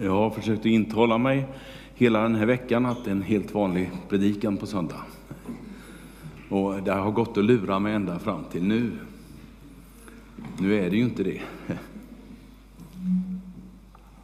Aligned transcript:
Jag 0.00 0.12
har 0.12 0.30
försökt 0.30 0.60
att 0.60 0.66
intala 0.66 1.18
mig 1.18 1.46
hela 1.94 2.22
den 2.22 2.34
här 2.34 2.46
veckan 2.46 2.86
att 2.86 3.04
det 3.04 3.10
är 3.10 3.14
en 3.14 3.22
helt 3.22 3.54
vanlig 3.54 3.90
predikan 4.08 4.56
på 4.56 4.66
söndag. 4.66 5.02
Och 6.48 6.82
det 6.82 6.92
har 6.92 7.10
gått 7.10 7.38
att 7.38 7.44
lura 7.44 7.78
mig 7.78 7.94
ända 7.94 8.18
fram 8.18 8.44
till 8.44 8.64
nu. 8.64 8.92
Nu 10.58 10.74
är 10.74 10.90
det 10.90 10.96
ju 10.96 11.02
inte 11.02 11.22
det. 11.22 11.42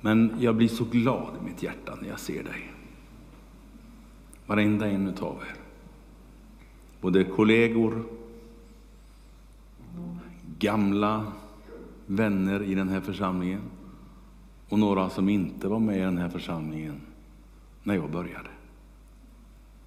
Men 0.01 0.33
jag 0.39 0.57
blir 0.57 0.69
så 0.69 0.85
glad 0.85 1.29
i 1.41 1.45
mitt 1.45 1.62
hjärta 1.62 1.98
när 2.02 2.09
jag 2.09 2.21
ser 2.21 2.45
dig. 2.45 2.73
Varenda 4.46 4.89
en 4.89 5.09
utav 5.09 5.37
er. 5.48 5.55
Både 7.00 7.25
kollegor, 7.25 8.05
gamla 10.59 11.27
vänner 12.07 12.62
i 12.62 12.75
den 12.75 12.89
här 12.89 13.00
församlingen 13.00 13.61
och 14.71 14.79
några 14.79 15.11
som 15.11 15.29
inte 15.29 15.69
var 15.69 15.79
med 15.79 15.97
i 15.97 16.01
den 16.01 16.19
här 16.19 16.29
församlingen 16.29 17.01
när 17.83 17.95
jag 17.95 18.11
började. 18.11 18.49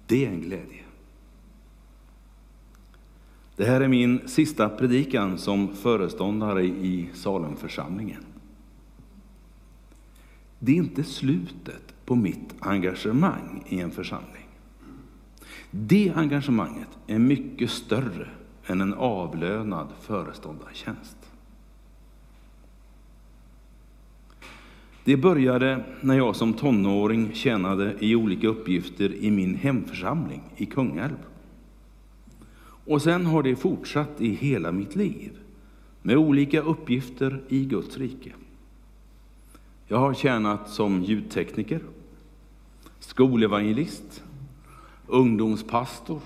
Det 0.06 0.26
är 0.26 0.30
en 0.30 0.40
glädje. 0.40 0.82
Det 3.56 3.64
här 3.64 3.80
är 3.80 3.88
min 3.88 4.28
sista 4.28 4.68
predikan 4.68 5.38
som 5.38 5.68
föreståndare 5.76 6.64
i 6.64 7.10
Salemförsamlingen. 7.14 8.24
Det 10.58 10.72
är 10.72 10.76
inte 10.76 11.04
slutet 11.04 11.94
på 12.04 12.14
mitt 12.14 12.54
engagemang 12.60 13.64
i 13.68 13.80
en 13.80 13.90
församling. 13.90 14.48
Det 15.70 16.12
engagemanget 16.16 16.88
är 17.06 17.18
mycket 17.18 17.70
större 17.70 18.28
än 18.66 18.80
en 18.80 18.94
avlönad 18.94 19.88
föreståndartjänst. 20.00 21.16
Det 25.04 25.16
började 25.16 25.84
när 26.00 26.16
jag 26.16 26.36
som 26.36 26.52
tonåring 26.52 27.32
tjänade 27.32 27.94
i 28.00 28.16
olika 28.16 28.48
uppgifter 28.48 29.14
i 29.14 29.30
min 29.30 29.54
hemförsamling 29.54 30.42
i 30.56 30.66
Kungälv. 30.66 31.16
Och 32.86 33.02
sen 33.02 33.26
har 33.26 33.42
det 33.42 33.56
fortsatt 33.56 34.20
i 34.20 34.28
hela 34.28 34.72
mitt 34.72 34.96
liv 34.96 35.30
med 36.02 36.16
olika 36.16 36.60
uppgifter 36.60 37.42
i 37.48 37.64
Guds 37.64 37.98
rike. 37.98 38.32
Jag 39.86 39.98
har 39.98 40.14
tjänat 40.14 40.68
som 40.68 41.02
ljudtekniker, 41.02 41.80
skolevangelist, 42.98 44.22
ungdomspastor, 45.06 46.20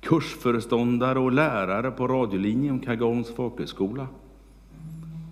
kursföreståndare 0.00 1.18
och 1.18 1.32
lärare 1.32 1.90
på 1.90 2.08
radiolinjen 2.08 2.80
Kagons 2.80 3.34
folkhögskola 3.34 4.06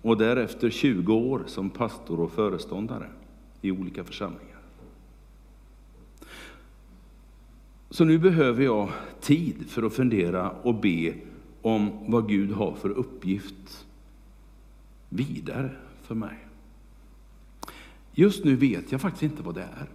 och 0.07 0.17
därefter 0.17 0.71
20 0.71 1.15
år 1.15 1.45
som 1.47 1.71
pastor 1.71 2.21
och 2.21 2.33
föreståndare 2.33 3.11
i 3.61 3.71
olika 3.71 4.05
församlingar. 4.05 4.59
Så 7.91 8.05
nu 8.05 8.19
behöver 8.19 8.65
jag 8.65 8.91
tid 9.21 9.65
för 9.69 9.83
att 9.83 9.93
fundera 9.93 10.51
och 10.51 10.75
be 10.75 11.15
om 11.63 11.91
vad 12.09 12.29
Gud 12.29 12.53
har 12.53 12.75
för 12.75 12.91
uppgift 12.91 13.87
vidare 15.09 15.71
för 16.03 16.15
mig. 16.15 16.47
Just 18.13 18.45
nu 18.45 18.57
vet 18.57 18.93
jag 18.93 19.01
faktiskt 19.01 19.23
inte 19.23 19.43
vad 19.43 19.55
det 19.55 19.63
är. 19.63 19.87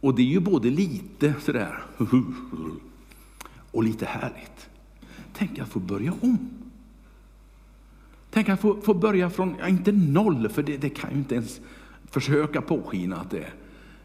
Och 0.00 0.14
det 0.14 0.22
är 0.22 0.26
ju 0.26 0.40
både 0.40 0.70
lite 0.70 1.34
sådär 1.40 1.82
och 3.70 3.84
lite 3.84 4.06
härligt. 4.06 4.70
Tänk 5.32 5.58
att 5.58 5.68
få 5.68 5.78
börja 5.78 6.12
om. 6.20 6.60
Tänk 8.30 8.48
att 8.48 8.60
få, 8.60 8.80
få 8.80 8.94
börja 8.94 9.30
från, 9.30 9.56
ja, 9.60 9.68
inte 9.68 9.92
noll, 9.92 10.48
för 10.48 10.62
det, 10.62 10.76
det 10.76 10.88
kan 10.88 11.10
ju 11.10 11.16
inte 11.16 11.34
ens 11.34 11.60
försöka 12.10 12.62
påskina 12.62 13.16
att 13.16 13.30
det 13.30 13.38
är. 13.38 13.54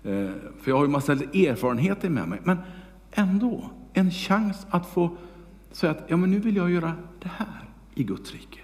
Eh, 0.04 0.32
för 0.62 0.72
jag 0.72 0.78
har 0.78 0.86
ju 0.86 0.92
massa 0.92 1.14
erfarenheter 1.14 2.10
med 2.10 2.28
mig. 2.28 2.40
Men 2.44 2.58
ändå, 3.12 3.70
en 3.94 4.12
chans 4.12 4.68
att 4.70 4.90
få 4.90 5.18
säga 5.72 5.92
att 5.92 6.04
ja, 6.08 6.18
men 6.18 6.32
nu 6.32 6.40
vill 6.40 6.56
jag 6.56 6.72
göra 6.72 6.94
det 7.22 7.30
här 7.36 7.70
i 7.96 8.04
Guds 8.04 8.32
rike. 8.34 8.60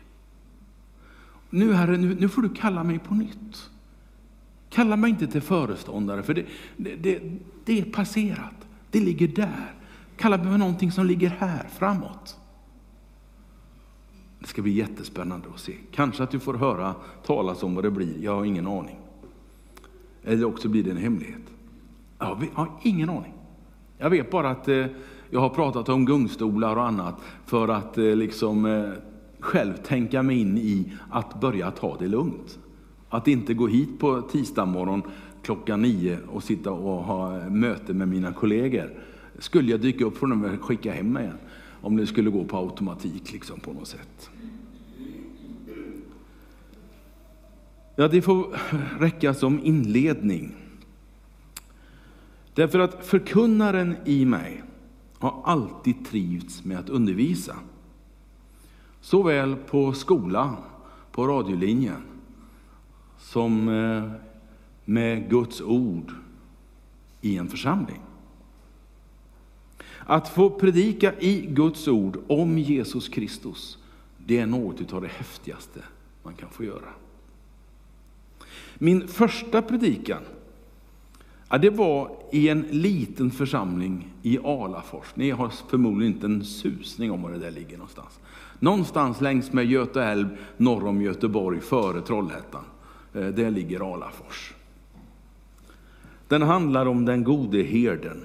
Nu 1.49 1.73
Herre, 1.73 1.97
nu, 1.97 2.15
nu 2.19 2.29
får 2.29 2.41
du 2.41 2.49
kalla 2.49 2.83
mig 2.83 2.99
på 2.99 3.15
nytt. 3.15 3.69
Kalla 4.69 4.95
mig 4.95 5.09
inte 5.09 5.27
till 5.27 5.41
föreståndare, 5.41 6.23
för 6.23 6.33
det, 6.33 6.45
det, 6.77 6.95
det, 6.95 7.21
det 7.65 7.79
är 7.79 7.83
passerat. 7.83 8.67
Det 8.91 8.99
ligger 8.99 9.27
där. 9.27 9.73
Kalla 10.17 10.37
mig 10.37 10.47
för 10.47 10.57
någonting 10.57 10.91
som 10.91 11.05
ligger 11.05 11.29
här, 11.29 11.67
framåt. 11.77 12.37
Det 14.41 14.47
ska 14.47 14.61
bli 14.61 14.71
jättespännande 14.71 15.47
att 15.53 15.59
se. 15.59 15.73
Kanske 15.91 16.23
att 16.23 16.31
du 16.31 16.39
får 16.39 16.53
höra 16.53 16.95
talas 17.25 17.63
om 17.63 17.75
vad 17.75 17.83
det 17.83 17.91
blir, 17.91 18.23
jag 18.23 18.35
har 18.35 18.45
ingen 18.45 18.67
aning. 18.67 18.99
Eller 20.23 20.45
också 20.45 20.69
blir 20.69 20.83
det 20.83 20.91
en 20.91 20.97
hemlighet. 20.97 21.41
Jag 22.19 22.37
har 22.53 22.69
ingen 22.81 23.09
aning. 23.09 23.33
Jag 23.97 24.09
vet 24.09 24.31
bara 24.31 24.49
att 24.49 24.67
eh, 24.67 24.85
jag 25.29 25.39
har 25.39 25.49
pratat 25.49 25.89
om 25.89 26.05
gungstolar 26.05 26.75
och 26.75 26.87
annat 26.87 27.21
för 27.45 27.67
att 27.67 27.97
eh, 27.97 28.03
liksom 28.03 28.65
eh, 28.65 28.89
själv 29.39 29.73
tänka 29.73 30.23
mig 30.23 30.39
in 30.39 30.57
i 30.57 30.93
att 31.09 31.41
börja 31.41 31.71
ta 31.71 31.97
det 31.99 32.07
lugnt. 32.07 32.59
Att 33.09 33.27
inte 33.27 33.53
gå 33.53 33.67
hit 33.67 33.99
på 33.99 34.21
tisdag 34.21 34.65
morgon 34.65 35.01
klockan 35.43 35.81
nio 35.81 36.17
och 36.27 36.43
sitta 36.43 36.71
och 36.71 37.03
ha 37.03 37.49
möte 37.49 37.93
med 37.93 38.07
mina 38.07 38.33
kollegor. 38.33 38.89
Skulle 39.39 39.71
jag 39.71 39.81
dyka 39.81 40.05
upp 40.05 40.17
får 40.17 40.27
de 40.27 40.57
skicka 40.57 40.91
hem 40.91 41.13
mig 41.13 41.23
igen 41.23 41.37
om 41.81 41.97
det 41.97 42.07
skulle 42.07 42.29
gå 42.29 42.43
på 42.43 42.57
automatik 42.57 43.31
liksom 43.31 43.59
på 43.59 43.73
något 43.73 43.87
sätt. 43.87 44.29
Ja, 47.95 48.07
det 48.07 48.21
får 48.21 48.57
räcka 48.99 49.33
som 49.33 49.59
inledning. 49.63 50.55
Därför 52.53 52.79
att 52.79 53.05
förkunnaren 53.05 53.95
i 54.05 54.25
mig 54.25 54.63
har 55.19 55.41
alltid 55.45 56.05
trivts 56.05 56.65
med 56.65 56.79
att 56.79 56.89
undervisa. 56.89 57.55
Såväl 59.01 59.55
på 59.55 59.93
skola, 59.93 60.57
på 61.11 61.27
radiolinjen, 61.27 62.01
som 63.17 63.69
eh, 63.69 64.11
med 64.85 65.29
Guds 65.29 65.61
ord 65.61 66.11
i 67.21 67.37
en 67.37 67.47
församling. 67.47 68.01
Att 70.11 70.29
få 70.29 70.49
predika 70.49 71.13
i 71.19 71.45
Guds 71.49 71.87
ord 71.87 72.17
om 72.27 72.57
Jesus 72.57 73.09
Kristus, 73.09 73.77
det 74.17 74.37
är 74.37 74.45
något 74.45 74.93
av 74.93 75.01
det 75.01 75.07
häftigaste 75.07 75.79
man 76.23 76.33
kan 76.33 76.49
få 76.49 76.63
göra. 76.63 76.89
Min 78.77 79.07
första 79.07 79.61
predikan, 79.61 80.21
ja, 81.49 81.57
det 81.57 81.69
var 81.69 82.11
i 82.31 82.49
en 82.49 82.61
liten 82.61 83.31
församling 83.31 84.07
i 84.21 84.39
Alafors. 84.39 85.15
Ni 85.15 85.31
har 85.31 85.49
förmodligen 85.69 86.13
inte 86.13 86.25
en 86.25 86.43
susning 86.45 87.11
om 87.11 87.21
var 87.21 87.31
det 87.31 87.39
där 87.39 87.51
ligger 87.51 87.77
någonstans. 87.77 88.19
Någonstans 88.59 89.21
längs 89.21 89.53
med 89.53 89.65
Göta 89.65 90.03
älv 90.03 90.37
norr 90.57 90.87
om 90.87 91.01
Göteborg, 91.01 91.59
före 91.59 92.01
Trollhättan. 92.01 92.63
Eh, 93.13 93.27
där 93.27 93.51
ligger 93.51 93.93
Alafors. 93.93 94.53
Den 96.27 96.41
handlar 96.41 96.85
om 96.85 97.05
den 97.05 97.23
gode 97.23 97.63
herden 97.63 98.21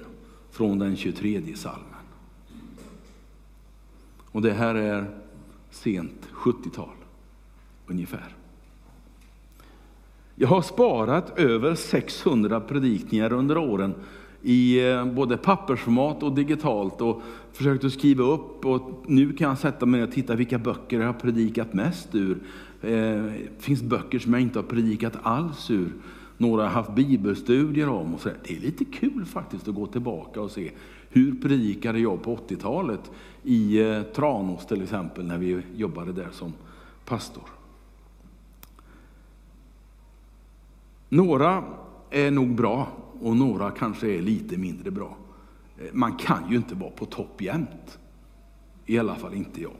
från 0.57 0.79
den 0.79 0.95
23 0.95 1.41
salmen. 1.55 1.83
Och 4.31 4.41
det 4.41 4.53
här 4.53 4.75
är 4.75 5.05
sent 5.71 6.27
70-tal, 6.33 6.95
ungefär. 7.87 8.35
Jag 10.35 10.47
har 10.47 10.61
sparat 10.61 11.39
över 11.39 11.75
600 11.75 12.59
predikningar 12.59 13.33
under 13.33 13.57
åren 13.57 13.93
i 14.41 14.89
eh, 14.89 15.05
både 15.05 15.37
pappersformat 15.37 16.23
och 16.23 16.35
digitalt 16.35 17.01
och 17.01 17.21
försökt 17.53 17.83
att 17.83 17.93
skriva 17.93 18.23
upp. 18.23 18.65
Och 18.65 19.03
nu 19.07 19.33
kan 19.33 19.49
jag 19.49 19.57
sätta 19.57 19.85
mig 19.85 20.03
och 20.03 20.11
titta 20.11 20.35
vilka 20.35 20.57
böcker 20.57 20.99
jag 20.99 21.07
har 21.07 21.13
predikat 21.13 21.73
mest 21.73 22.15
ur. 22.15 22.37
Det 22.81 23.31
finns 23.59 23.81
böcker 23.81 24.19
som 24.19 24.33
jag 24.33 24.41
inte 24.41 24.59
har 24.59 24.63
predikat 24.63 25.13
alls 25.21 25.71
ur. 25.71 25.91
Några 26.37 26.63
har 26.63 26.69
haft 26.69 26.95
bibelstudier 26.95 27.89
om. 27.89 28.13
Och 28.13 28.21
så. 28.21 28.29
Det 28.43 28.55
är 28.55 28.59
lite 28.59 28.85
kul 28.85 29.25
faktiskt 29.25 29.67
att 29.67 29.75
gå 29.75 29.87
tillbaka 29.87 30.41
och 30.41 30.51
se 30.51 30.71
hur 31.09 31.35
predikade 31.35 31.99
jag 31.99 32.23
på 32.23 32.35
80-talet 32.35 33.11
i 33.43 33.81
eh, 33.81 34.01
Tranås 34.01 34.65
till 34.65 34.83
exempel 34.83 35.25
när 35.25 35.37
vi 35.37 35.61
jobbade 35.75 36.13
där 36.13 36.29
som 36.31 36.53
pastor. 37.05 37.43
Några 41.09 41.63
är 42.09 42.31
nog 42.31 42.55
bra 42.55 42.87
och 43.21 43.35
några 43.35 43.71
kanske 43.71 44.07
är 44.07 44.21
lite 44.21 44.57
mindre 44.57 44.91
bra. 44.91 45.17
Eh, 45.77 45.93
man 45.93 46.15
kan 46.15 46.51
ju 46.51 46.57
inte 46.57 46.75
vara 46.75 46.91
på 46.91 47.05
topp 47.05 47.41
jämt. 47.41 47.99
I 48.85 48.99
alla 48.99 49.15
fall 49.15 49.33
inte 49.33 49.61
jag. 49.61 49.75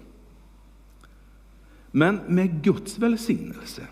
Men 1.91 2.19
med 2.27 2.63
Guds 2.63 2.99
välsignelse 2.99 3.87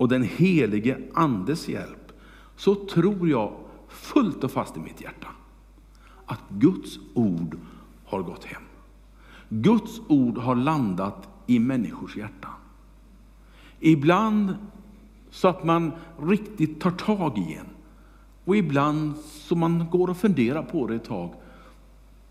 och 0.00 0.08
den 0.08 0.22
helige 0.22 0.98
Andes 1.14 1.68
hjälp 1.68 2.12
så 2.56 2.74
tror 2.74 3.28
jag 3.28 3.52
fullt 3.88 4.44
och 4.44 4.50
fast 4.50 4.76
i 4.76 4.80
mitt 4.80 5.00
hjärta 5.00 5.28
att 6.26 6.40
Guds 6.48 6.98
ord 7.14 7.58
har 8.04 8.22
gått 8.22 8.44
hem. 8.44 8.62
Guds 9.48 10.00
ord 10.08 10.38
har 10.38 10.54
landat 10.54 11.28
i 11.46 11.58
människors 11.58 12.16
hjärtan. 12.16 12.50
Ibland 13.80 14.54
så 15.30 15.48
att 15.48 15.64
man 15.64 15.92
riktigt 16.22 16.80
tar 16.80 16.90
tag 16.90 17.38
i 17.38 17.54
en. 17.54 17.66
Och 18.44 18.56
ibland 18.56 19.16
så 19.16 19.56
man 19.56 19.86
går 19.90 20.10
och 20.10 20.16
funderar 20.16 20.62
på 20.62 20.86
det 20.86 20.94
ett 20.94 21.04
tag. 21.04 21.34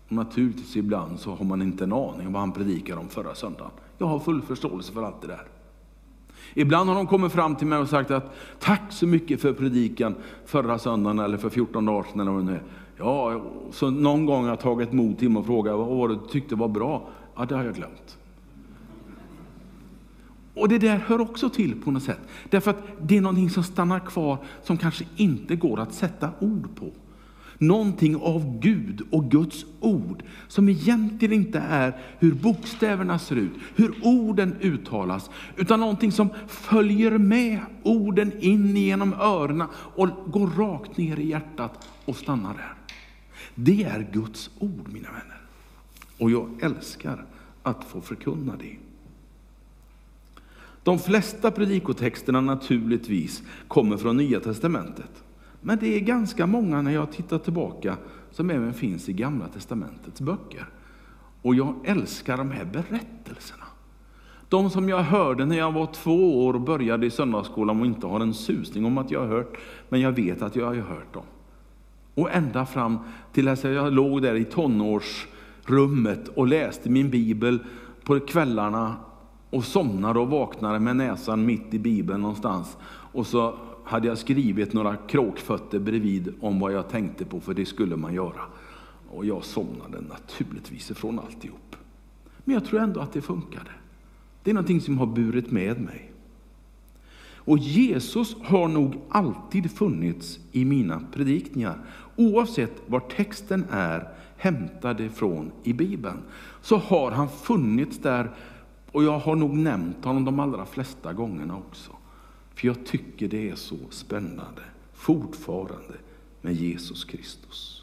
Och 0.08 0.12
naturligtvis 0.12 0.76
ibland 0.76 1.20
så 1.20 1.34
har 1.34 1.44
man 1.44 1.62
inte 1.62 1.84
en 1.84 1.92
aning 1.92 2.26
om 2.26 2.32
vad 2.32 2.42
han 2.42 2.52
predikade 2.52 3.00
om 3.00 3.08
förra 3.08 3.34
söndagen. 3.34 3.72
Jag 3.98 4.06
har 4.06 4.18
full 4.18 4.42
förståelse 4.42 4.92
för 4.92 5.02
allt 5.02 5.20
det 5.20 5.26
där. 5.26 5.59
Ibland 6.54 6.88
har 6.88 6.96
de 6.96 7.06
kommit 7.06 7.32
fram 7.32 7.56
till 7.56 7.66
mig 7.66 7.78
och 7.78 7.88
sagt 7.88 8.10
att 8.10 8.34
tack 8.58 8.82
så 8.88 9.06
mycket 9.06 9.40
för 9.40 9.52
predikan 9.52 10.14
förra 10.46 10.78
söndagen 10.78 11.18
eller 11.18 11.38
för 11.38 11.48
14 11.48 11.86
dagar 11.86 12.06
sedan. 12.10 12.20
Eller 12.20 12.30
vad 12.30 12.40
det 12.40 12.46
nu 12.46 12.52
är. 12.52 12.62
Ja, 12.96 13.42
så 13.70 13.90
någon 13.90 14.26
gång 14.26 14.42
har 14.42 14.50
jag 14.50 14.60
tagit 14.60 14.92
mod 14.92 15.18
till 15.18 15.30
mig 15.30 15.40
och 15.40 15.46
frågat 15.46 15.76
vad 15.76 15.86
var 15.86 16.08
det 16.08 16.14
du 16.14 16.20
tyckte 16.28 16.54
var 16.54 16.68
bra? 16.68 17.08
Ja, 17.36 17.44
det 17.44 17.54
har 17.54 17.64
jag 17.64 17.74
glömt. 17.74 18.18
Och 20.54 20.68
det 20.68 20.78
där 20.78 20.96
hör 20.96 21.20
också 21.20 21.50
till 21.50 21.80
på 21.82 21.90
något 21.90 22.02
sätt. 22.02 22.20
Därför 22.50 22.70
att 22.70 22.82
det 23.02 23.16
är 23.16 23.20
någonting 23.20 23.50
som 23.50 23.62
stannar 23.62 24.00
kvar 24.00 24.38
som 24.62 24.76
kanske 24.76 25.04
inte 25.16 25.56
går 25.56 25.80
att 25.80 25.94
sätta 25.94 26.30
ord 26.40 26.68
på. 26.74 26.86
Någonting 27.62 28.16
av 28.16 28.58
Gud 28.60 29.02
och 29.10 29.30
Guds 29.30 29.64
ord 29.80 30.22
som 30.48 30.68
egentligen 30.68 31.34
inte 31.34 31.58
är 31.58 31.98
hur 32.18 32.34
bokstäverna 32.34 33.18
ser 33.18 33.36
ut, 33.36 33.52
hur 33.74 33.94
orden 34.02 34.56
uttalas, 34.60 35.30
utan 35.56 35.80
någonting 35.80 36.12
som 36.12 36.28
följer 36.48 37.18
med 37.18 37.60
orden 37.82 38.32
in 38.40 38.76
genom 38.76 39.14
öronen 39.14 39.68
och 39.74 40.08
går 40.26 40.46
rakt 40.46 40.96
ner 40.96 41.16
i 41.20 41.28
hjärtat 41.28 41.88
och 42.04 42.16
stannar 42.16 42.54
där. 42.54 42.74
Det 43.54 43.82
är 43.82 44.08
Guds 44.12 44.50
ord 44.58 44.88
mina 44.92 45.08
vänner. 45.08 45.40
Och 46.18 46.30
jag 46.30 46.62
älskar 46.62 47.24
att 47.62 47.84
få 47.84 48.00
förkunna 48.00 48.56
det. 48.56 48.76
De 50.82 50.98
flesta 50.98 51.50
predikotexterna 51.50 52.40
naturligtvis 52.40 53.42
kommer 53.68 53.96
från 53.96 54.16
Nya 54.16 54.40
Testamentet. 54.40 55.24
Men 55.60 55.78
det 55.78 55.96
är 55.96 56.00
ganska 56.00 56.46
många 56.46 56.82
när 56.82 56.90
jag 56.90 57.12
tittar 57.12 57.38
tillbaka 57.38 57.96
som 58.30 58.50
även 58.50 58.74
finns 58.74 59.08
i 59.08 59.12
Gamla 59.12 59.48
Testamentets 59.48 60.20
böcker. 60.20 60.68
Och 61.42 61.54
jag 61.54 61.74
älskar 61.84 62.36
de 62.36 62.50
här 62.50 62.64
berättelserna. 62.64 63.64
De 64.48 64.70
som 64.70 64.88
jag 64.88 65.02
hörde 65.02 65.46
när 65.46 65.58
jag 65.58 65.72
var 65.72 65.86
två 65.86 66.46
år 66.46 66.54
och 66.54 66.60
började 66.60 67.06
i 67.06 67.10
söndagsskolan 67.10 67.80
och 67.80 67.86
inte 67.86 68.06
har 68.06 68.20
en 68.20 68.34
susning 68.34 68.84
om 68.84 68.98
att 68.98 69.10
jag 69.10 69.20
har 69.20 69.26
hört, 69.26 69.56
men 69.88 70.00
jag 70.00 70.12
vet 70.12 70.42
att 70.42 70.56
jag 70.56 70.66
har 70.66 70.74
hört 70.74 71.14
dem. 71.14 71.22
Och 72.14 72.32
ända 72.32 72.66
fram 72.66 72.98
till 73.32 73.48
att 73.48 73.64
jag 73.64 73.92
låg 73.92 74.22
där 74.22 74.34
i 74.34 74.44
tonårsrummet 74.44 76.28
och 76.28 76.46
läste 76.46 76.90
min 76.90 77.10
bibel 77.10 77.58
på 78.04 78.20
kvällarna 78.20 78.96
och 79.50 79.64
somnade 79.64 80.18
och 80.18 80.30
vaknade 80.30 80.80
med 80.80 80.96
näsan 80.96 81.46
mitt 81.46 81.74
i 81.74 81.78
bibeln 81.78 82.20
någonstans. 82.20 82.76
Och 83.12 83.26
så 83.26 83.54
hade 83.90 84.08
jag 84.08 84.18
skrivit 84.18 84.72
några 84.72 84.96
kråkfötter 84.96 85.78
bredvid 85.78 86.34
om 86.40 86.60
vad 86.60 86.72
jag 86.72 86.88
tänkte 86.88 87.24
på, 87.24 87.40
för 87.40 87.54
det 87.54 87.66
skulle 87.66 87.96
man 87.96 88.14
göra. 88.14 88.40
Och 89.10 89.26
jag 89.26 89.44
somnade 89.44 90.00
naturligtvis 90.00 90.90
ifrån 90.90 91.18
alltihop. 91.18 91.76
Men 92.44 92.54
jag 92.54 92.64
tror 92.64 92.80
ändå 92.80 93.00
att 93.00 93.12
det 93.12 93.20
funkade. 93.20 93.70
Det 94.42 94.50
är 94.50 94.54
någonting 94.54 94.80
som 94.80 94.98
har 94.98 95.06
burit 95.06 95.50
med 95.50 95.80
mig. 95.80 96.12
Och 97.34 97.58
Jesus 97.58 98.36
har 98.42 98.68
nog 98.68 98.94
alltid 99.08 99.70
funnits 99.70 100.38
i 100.52 100.64
mina 100.64 101.02
predikningar. 101.12 101.78
Oavsett 102.16 102.82
var 102.86 103.00
texten 103.00 103.64
är 103.70 104.08
hämtad 104.36 105.00
ifrån 105.00 105.52
i 105.62 105.72
Bibeln, 105.72 106.18
så 106.62 106.76
har 106.76 107.10
han 107.10 107.28
funnits 107.28 107.98
där 107.98 108.30
och 108.92 109.04
jag 109.04 109.18
har 109.18 109.36
nog 109.36 109.56
nämnt 109.56 110.04
honom 110.04 110.24
de 110.24 110.40
allra 110.40 110.66
flesta 110.66 111.12
gångerna 111.12 111.56
också. 111.56 111.92
För 112.60 112.66
jag 112.66 112.84
tycker 112.84 113.28
det 113.28 113.50
är 113.50 113.54
så 113.54 113.76
spännande, 113.90 114.62
fortfarande, 114.94 115.94
med 116.40 116.54
Jesus 116.54 117.04
Kristus. 117.04 117.82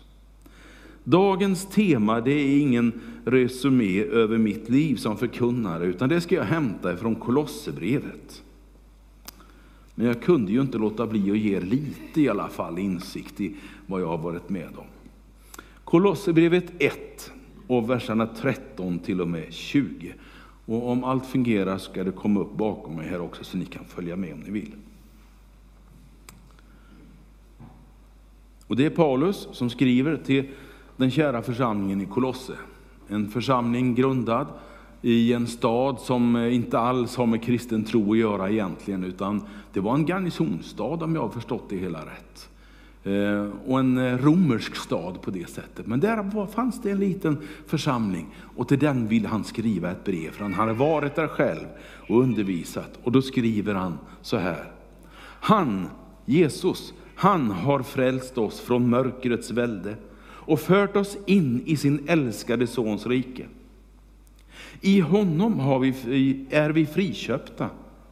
Dagens 1.04 1.70
tema 1.70 2.22
det 2.22 2.32
är 2.32 2.60
ingen 2.60 3.02
resumé 3.26 4.04
över 4.04 4.38
mitt 4.38 4.70
liv 4.70 4.96
som 4.96 5.18
förkunnare, 5.18 5.86
utan 5.86 6.10
det 6.10 6.22
ska 6.22 6.36
jag 6.36 6.44
hämta 6.44 6.94
ifrån 6.94 7.16
Kolosserbrevet. 7.16 8.44
Men 9.96 10.08
jag 10.08 10.22
kunde 10.22 10.52
ju 10.52 10.62
inte 10.62 10.78
låta 10.78 11.08
bli 11.08 11.32
att 11.32 11.38
ge 11.38 11.60
lite 11.60 12.22
i 12.22 12.30
alla 12.30 12.48
fall 12.48 12.80
insikt 12.80 13.42
i 13.42 13.56
vad 13.88 14.02
jag 14.02 14.08
har 14.08 14.18
varit 14.18 14.50
med 14.50 14.70
om. 14.78 14.88
Kolosserbrevet 15.84 16.72
1 16.80 17.32
och 17.68 17.90
verserna 17.90 18.28
13 18.28 19.00
till 19.00 19.22
och 19.22 19.28
med 19.28 19.54
20. 19.54 20.14
Och 20.68 20.90
om 20.90 21.04
allt 21.04 21.26
fungerar 21.26 21.78
ska 21.78 22.04
det 22.04 22.12
komma 22.12 22.40
upp 22.40 22.54
bakom 22.54 22.96
mig 22.96 23.08
här 23.08 23.22
också 23.22 23.44
så 23.44 23.58
ni 23.58 23.66
kan 23.66 23.86
följa 23.86 24.16
med 24.16 24.34
om 24.34 24.40
ni 24.40 24.52
vill. 24.52 24.72
Och 28.68 28.76
det 28.76 28.86
är 28.86 28.90
Paulus 28.90 29.48
som 29.52 29.70
skriver 29.70 30.18
till 30.18 30.50
den 30.98 31.12
kära 31.12 31.42
församlingen 31.42 32.02
i 32.02 32.06
Kolosse. 32.06 32.54
En 33.08 33.30
församling 33.30 33.96
grundad 33.96 34.48
i 35.02 35.34
en 35.34 35.48
stad 35.48 36.00
som 36.00 36.38
inte 36.38 36.80
alls 36.80 37.16
har 37.16 37.26
med 37.26 37.44
kristen 37.44 37.84
tro 37.84 38.12
att 38.12 38.18
göra 38.18 38.50
egentligen, 38.50 39.04
utan 39.04 39.42
det 39.74 39.80
var 39.80 39.96
en 39.96 40.06
garnisonstad 40.06 41.04
om 41.04 41.16
jag 41.16 41.22
har 41.22 41.30
förstått 41.30 41.64
det 41.70 41.78
hela 41.78 42.00
rätt. 42.00 42.50
Eh, 43.08 43.50
och 43.66 43.80
en 43.80 43.98
eh, 43.98 44.18
romersk 44.18 44.76
stad 44.76 45.22
på 45.22 45.32
det 45.32 45.50
sättet. 45.50 45.88
Men 45.88 46.00
där 46.00 46.48
fanns 46.48 46.82
det 46.82 46.92
en 46.92 47.00
liten 47.00 47.38
församling 47.66 48.36
och 48.56 48.68
till 48.68 48.80
den 48.80 49.08
vill 49.08 49.26
han 49.26 49.44
skriva 49.44 49.92
ett 49.92 50.04
brev. 50.04 50.32
För 50.32 50.44
han 50.44 50.54
hade 50.54 50.74
varit 50.74 51.16
där 51.16 51.28
själv 51.28 51.66
och 52.10 52.22
undervisat. 52.22 53.00
Och 53.04 53.12
då 53.12 53.22
skriver 53.22 53.74
han 53.74 53.98
så 54.22 54.38
här. 54.38 54.72
Han, 55.40 55.88
Jesus, 56.26 56.94
han 57.16 57.52
har 57.52 57.84
frälst 57.84 58.38
oss 58.38 58.60
från 58.60 58.90
mörkrets 58.90 59.52
välde 59.52 59.96
och 60.22 60.60
fört 60.60 60.96
oss 60.96 61.18
in 61.26 61.62
i 61.66 61.78
sin 61.78 62.04
älskade 62.08 62.68
Sons 62.68 63.08
rike. 63.08 63.46
I 64.82 65.00
honom 65.00 65.60
har 65.60 65.80
vi, 65.80 66.46
är 66.50 66.70
vi 66.70 66.86
friköpta 66.86 67.70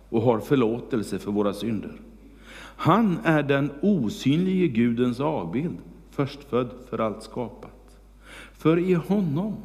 och 0.10 0.22
har 0.22 0.40
förlåtelse 0.40 1.20
för 1.20 1.32
våra 1.32 1.54
synder. 1.54 1.92
Han 2.76 3.18
är 3.24 3.44
den 3.44 3.72
osynlige 3.82 4.68
Gudens 4.68 5.20
avbild, 5.20 5.78
förstfödd 6.12 6.70
för 6.90 7.00
allt 7.00 7.24
skapat. 7.24 7.98
För 8.54 8.78
i 8.78 8.94
honom 8.94 9.56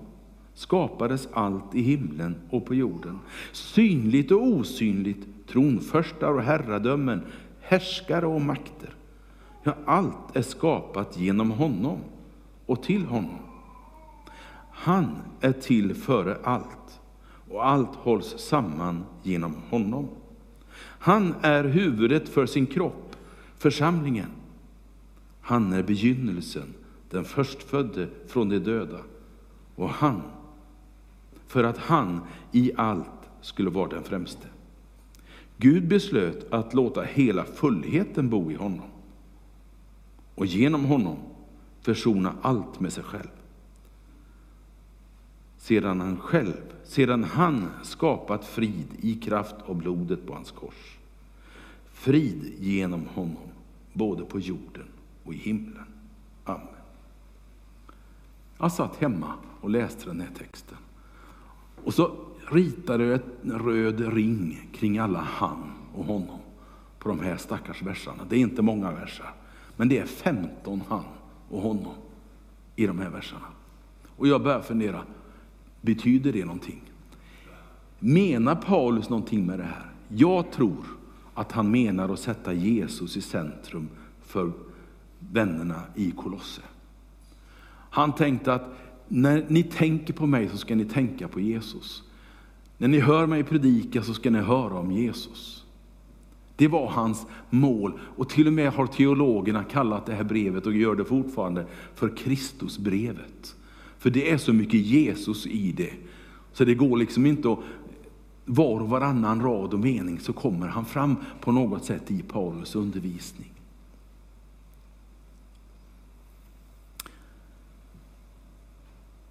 skapades 0.54 1.28
allt 1.32 1.74
i 1.74 1.82
himlen 1.82 2.34
och 2.50 2.66
på 2.66 2.74
jorden, 2.74 3.18
synligt 3.52 4.30
och 4.30 4.46
osynligt, 4.46 5.26
tronförstar 5.48 6.32
och 6.32 6.42
herradömen, 6.42 7.22
härskare 7.60 8.26
och 8.26 8.40
makter. 8.40 8.94
Ja, 9.62 9.74
allt 9.84 10.36
är 10.36 10.42
skapat 10.42 11.18
genom 11.18 11.50
honom 11.50 11.98
och 12.66 12.82
till 12.82 13.04
honom. 13.04 13.38
Han 14.70 15.16
är 15.40 15.52
till 15.52 15.94
före 15.94 16.36
allt 16.44 17.00
och 17.50 17.66
allt 17.66 17.94
hålls 17.94 18.38
samman 18.38 19.04
genom 19.22 19.54
honom. 19.70 20.08
Han 21.02 21.34
är 21.42 21.64
huvudet 21.64 22.28
för 22.28 22.46
sin 22.46 22.66
kropp, 22.66 23.16
församlingen. 23.58 24.30
Han 25.40 25.72
är 25.72 25.82
begynnelsen, 25.82 26.74
den 27.10 27.24
förstfödde 27.24 28.08
från 28.26 28.48
de 28.48 28.58
döda. 28.58 28.98
Och 29.74 29.90
han, 29.90 30.22
för 31.46 31.64
att 31.64 31.78
han 31.78 32.20
i 32.52 32.72
allt 32.76 33.30
skulle 33.40 33.70
vara 33.70 33.88
den 33.88 34.02
främste. 34.02 34.46
Gud 35.56 35.88
beslöt 35.88 36.52
att 36.52 36.74
låta 36.74 37.02
hela 37.02 37.44
fullheten 37.44 38.28
bo 38.30 38.50
i 38.50 38.54
honom 38.54 38.90
och 40.34 40.46
genom 40.46 40.84
honom 40.84 41.16
försona 41.80 42.34
allt 42.42 42.80
med 42.80 42.92
sig 42.92 43.04
själv. 43.04 43.39
Sedan 45.60 46.00
han 46.00 46.18
själv, 46.18 46.62
sedan 46.84 47.24
han 47.24 47.68
skapat 47.82 48.44
frid 48.44 48.86
i 49.00 49.14
kraft 49.14 49.54
av 49.66 49.76
blodet 49.76 50.26
på 50.26 50.34
hans 50.34 50.50
kors. 50.50 50.98
Frid 51.92 52.54
genom 52.58 53.06
honom, 53.06 53.48
både 53.92 54.24
på 54.24 54.40
jorden 54.40 54.86
och 55.24 55.34
i 55.34 55.36
himlen. 55.36 55.84
Amen. 56.44 56.66
Jag 58.58 58.72
satt 58.72 58.96
hemma 58.96 59.34
och 59.60 59.70
läste 59.70 60.06
den 60.06 60.20
här 60.20 60.30
texten. 60.38 60.78
Och 61.84 61.94
så 61.94 62.16
ritade 62.50 63.04
jag 63.04 63.20
en 63.42 63.58
röd 63.58 64.14
ring 64.14 64.68
kring 64.72 64.98
alla 64.98 65.20
han 65.20 65.72
och 65.94 66.04
honom 66.04 66.38
på 66.98 67.08
de 67.08 67.20
här 67.20 67.36
stackars 67.36 67.82
verserna. 67.82 68.24
Det 68.28 68.36
är 68.36 68.40
inte 68.40 68.62
många 68.62 68.92
verser, 68.92 69.30
men 69.76 69.88
det 69.88 69.98
är 69.98 70.06
15 70.06 70.82
han 70.88 71.04
och 71.50 71.62
honom 71.62 71.94
i 72.76 72.86
de 72.86 72.98
här 72.98 73.10
verserna. 73.10 73.46
Och 74.16 74.28
jag 74.28 74.42
började 74.42 74.64
fundera, 74.64 75.04
betyder 75.80 76.32
det 76.32 76.44
någonting? 76.44 76.82
Menar 77.98 78.54
Paulus 78.54 79.08
någonting 79.08 79.46
med 79.46 79.58
det 79.58 79.64
här? 79.64 79.90
Jag 80.08 80.50
tror 80.52 80.84
att 81.34 81.52
han 81.52 81.70
menar 81.70 82.08
att 82.08 82.20
sätta 82.20 82.52
Jesus 82.52 83.16
i 83.16 83.20
centrum 83.20 83.88
för 84.22 84.52
vännerna 85.18 85.82
i 85.94 86.10
Kolosse. 86.10 86.62
Han 87.90 88.14
tänkte 88.14 88.54
att 88.54 88.76
när 89.08 89.44
ni 89.48 89.62
tänker 89.62 90.12
på 90.12 90.26
mig 90.26 90.48
så 90.48 90.56
ska 90.56 90.74
ni 90.74 90.84
tänka 90.84 91.28
på 91.28 91.40
Jesus. 91.40 92.02
När 92.78 92.88
ni 92.88 93.00
hör 93.00 93.26
mig 93.26 93.44
predika 93.44 94.02
så 94.02 94.14
ska 94.14 94.30
ni 94.30 94.38
höra 94.38 94.78
om 94.78 94.92
Jesus. 94.92 95.64
Det 96.56 96.68
var 96.68 96.88
hans 96.88 97.26
mål. 97.50 97.92
Och 98.00 98.28
till 98.28 98.46
och 98.46 98.52
med 98.52 98.72
har 98.72 98.86
teologerna 98.86 99.64
kallat 99.64 100.06
det 100.06 100.14
här 100.14 100.24
brevet, 100.24 100.66
och 100.66 100.72
gör 100.72 100.94
det 100.94 101.04
fortfarande, 101.04 101.66
för 101.94 102.16
Kristusbrevet. 102.16 103.56
För 104.00 104.10
det 104.10 104.30
är 104.30 104.38
så 104.38 104.52
mycket 104.52 104.80
Jesus 104.80 105.46
i 105.46 105.72
det. 105.72 105.92
Så 106.52 106.64
det 106.64 106.74
går 106.74 106.96
liksom 106.96 107.26
inte 107.26 107.52
att 107.52 107.58
var 108.44 108.80
och 108.80 108.88
varannan 108.88 109.42
rad 109.42 109.74
och 109.74 109.80
mening 109.80 110.20
så 110.20 110.32
kommer 110.32 110.66
han 110.66 110.84
fram 110.84 111.16
på 111.40 111.52
något 111.52 111.84
sätt 111.84 112.10
i 112.10 112.22
Paulus 112.22 112.74
undervisning. 112.74 113.52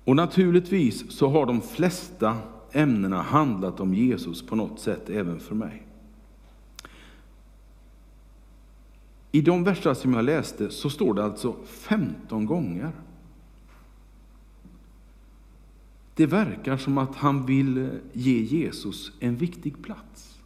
Och 0.03 0.15
naturligtvis 0.15 1.11
så 1.11 1.29
har 1.29 1.45
de 1.45 1.61
flesta 1.61 2.37
ämnena 2.71 3.21
handlat 3.21 3.79
om 3.79 3.93
Jesus 3.93 4.45
på 4.45 4.55
något 4.55 4.79
sätt 4.79 5.09
även 5.09 5.39
för 5.39 5.55
mig. 5.55 5.83
I 9.31 9.41
de 9.41 9.63
verser 9.63 9.93
som 9.93 10.13
jag 10.13 10.25
läste 10.25 10.69
så 10.69 10.89
står 10.89 11.13
det 11.13 11.23
alltså 11.23 11.55
15 11.65 12.45
gånger. 12.45 12.91
Det 16.19 16.25
verkar 16.25 16.77
som 16.77 16.97
att 16.97 17.15
han 17.15 17.45
vill 17.45 17.77
eh, 17.77 17.89
ge 18.13 18.41
Jesus 18.41 19.11
en 19.19 19.35
viktig 19.35 19.81
plats 19.81 20.39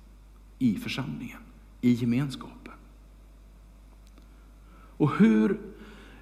i 0.59 0.75
församlingen, 0.75 1.39
i 1.81 1.93
gemenskapen. 1.93 2.73
Och 4.75 5.17
hur, 5.17 5.59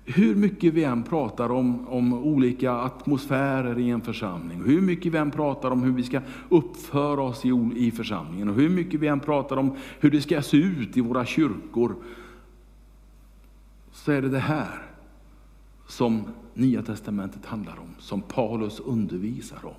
hur 0.05 0.35
mycket 0.35 0.73
vi 0.73 0.83
än 0.83 1.03
pratar 1.03 1.51
om, 1.51 1.87
om 1.87 2.13
olika 2.13 2.71
atmosfärer 2.71 3.79
i 3.79 3.89
en 3.89 4.01
församling, 4.01 4.63
hur 4.65 4.81
mycket 4.81 5.13
vi 5.13 5.17
än 5.17 5.31
pratar 5.31 5.71
om 5.71 5.83
hur 5.83 5.91
vi 5.91 6.03
ska 6.03 6.21
uppföra 6.49 7.21
oss 7.21 7.45
i, 7.45 7.71
i 7.75 7.91
församlingen, 7.91 8.49
och 8.49 8.55
hur 8.55 8.69
mycket 8.69 8.99
vi 8.99 9.07
än 9.07 9.19
pratar 9.19 9.57
om 9.57 9.75
hur 9.99 10.11
det 10.11 10.21
ska 10.21 10.41
se 10.41 10.57
ut 10.57 10.97
i 10.97 11.01
våra 11.01 11.25
kyrkor, 11.25 11.95
så 13.91 14.11
är 14.11 14.21
det 14.21 14.29
det 14.29 14.39
här 14.39 14.90
som 15.91 16.23
Nya 16.53 16.81
Testamentet 16.81 17.45
handlar 17.45 17.79
om, 17.79 17.95
som 17.99 18.21
Paulus 18.21 18.79
undervisar 18.79 19.65
om. 19.65 19.73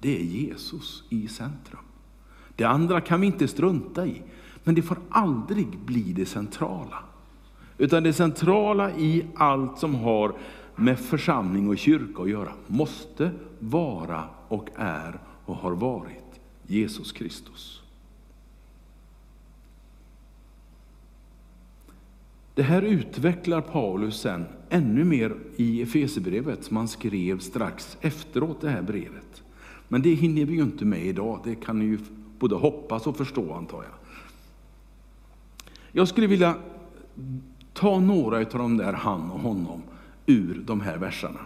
Det 0.00 0.20
är 0.20 0.24
Jesus 0.24 1.04
i 1.08 1.28
centrum. 1.28 1.80
Det 2.56 2.64
andra 2.64 3.00
kan 3.00 3.20
vi 3.20 3.26
inte 3.26 3.48
strunta 3.48 4.06
i, 4.06 4.22
men 4.64 4.74
det 4.74 4.82
får 4.82 4.98
aldrig 5.08 5.78
bli 5.78 6.12
det 6.12 6.26
centrala. 6.26 6.98
Utan 7.78 8.02
det 8.02 8.12
centrala 8.12 8.90
i 8.90 9.26
allt 9.34 9.78
som 9.78 9.94
har 9.94 10.34
med 10.76 10.98
församling 10.98 11.68
och 11.68 11.78
kyrka 11.78 12.22
att 12.22 12.30
göra 12.30 12.52
måste 12.66 13.30
vara 13.58 14.24
och 14.48 14.68
är 14.76 15.20
och 15.44 15.56
har 15.56 15.72
varit 15.72 16.40
Jesus 16.66 17.12
Kristus. 17.12 17.84
Det 22.54 22.62
här 22.62 22.82
utvecklar 22.82 23.60
Paulus 23.60 24.20
sen 24.20 24.46
ännu 24.74 25.04
mer 25.04 25.36
i 25.56 25.82
Efesierbrevet 25.82 26.64
som 26.64 26.76
han 26.76 26.88
skrev 26.88 27.38
strax 27.38 27.96
efteråt 28.00 28.60
det 28.60 28.70
här 28.70 28.82
brevet. 28.82 29.42
Men 29.88 30.02
det 30.02 30.14
hinner 30.14 30.44
vi 30.44 30.54
ju 30.54 30.62
inte 30.62 30.84
med 30.84 31.06
idag, 31.06 31.40
det 31.44 31.54
kan 31.54 31.78
ni 31.78 31.84
ju 31.84 31.98
både 32.38 32.54
hoppas 32.54 33.06
och 33.06 33.16
förstå 33.16 33.54
antar 33.54 33.82
jag. 33.82 33.92
Jag 35.92 36.08
skulle 36.08 36.26
vilja 36.26 36.54
ta 37.72 38.00
några 38.00 38.36
av 38.38 38.44
de 38.52 38.76
där 38.76 38.92
han 38.92 39.30
och 39.30 39.40
honom 39.40 39.82
ur 40.26 40.62
de 40.66 40.80
här 40.80 40.98
verserna 40.98 41.40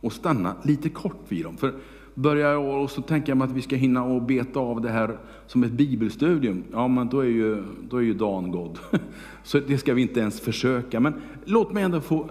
och 0.00 0.12
stanna 0.12 0.56
lite 0.62 0.88
kort 0.88 1.24
vid 1.28 1.44
dem. 1.44 1.56
För 1.56 1.74
börjar 2.20 2.52
jag 2.52 2.82
och 2.82 2.90
så 2.90 3.02
tänker 3.02 3.30
jag 3.30 3.38
mig 3.38 3.44
att 3.44 3.52
vi 3.52 3.62
ska 3.62 3.76
hinna 3.76 4.04
och 4.04 4.22
beta 4.22 4.60
av 4.60 4.80
det 4.80 4.90
här 4.90 5.18
som 5.46 5.62
ett 5.64 5.72
bibelstudium, 5.72 6.64
ja 6.72 6.88
men 6.88 7.08
då 7.08 7.20
är 7.20 7.28
ju, 7.28 7.64
då 7.90 7.96
är 7.96 8.02
ju 8.02 8.14
dagen 8.14 8.50
god. 8.50 8.78
Så 9.42 9.60
det 9.60 9.78
ska 9.78 9.94
vi 9.94 10.02
inte 10.02 10.20
ens 10.20 10.40
försöka. 10.40 11.00
Men 11.00 11.14
låt 11.44 11.72
mig 11.72 11.82
ändå 11.82 12.00
få 12.00 12.30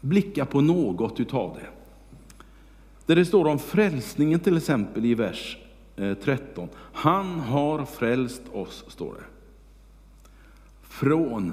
blicka 0.00 0.44
på 0.46 0.60
något 0.60 1.20
utav 1.20 1.56
det. 1.60 1.66
Där 3.06 3.16
det 3.16 3.24
står 3.24 3.46
om 3.46 3.58
frälsningen 3.58 4.40
till 4.40 4.56
exempel 4.56 5.04
i 5.04 5.14
vers 5.14 5.58
eh, 5.96 6.14
13. 6.14 6.68
Han 6.92 7.40
har 7.40 7.84
frälst 7.84 8.42
oss, 8.52 8.84
står 8.88 9.14
det. 9.14 9.24
Från 10.82 11.52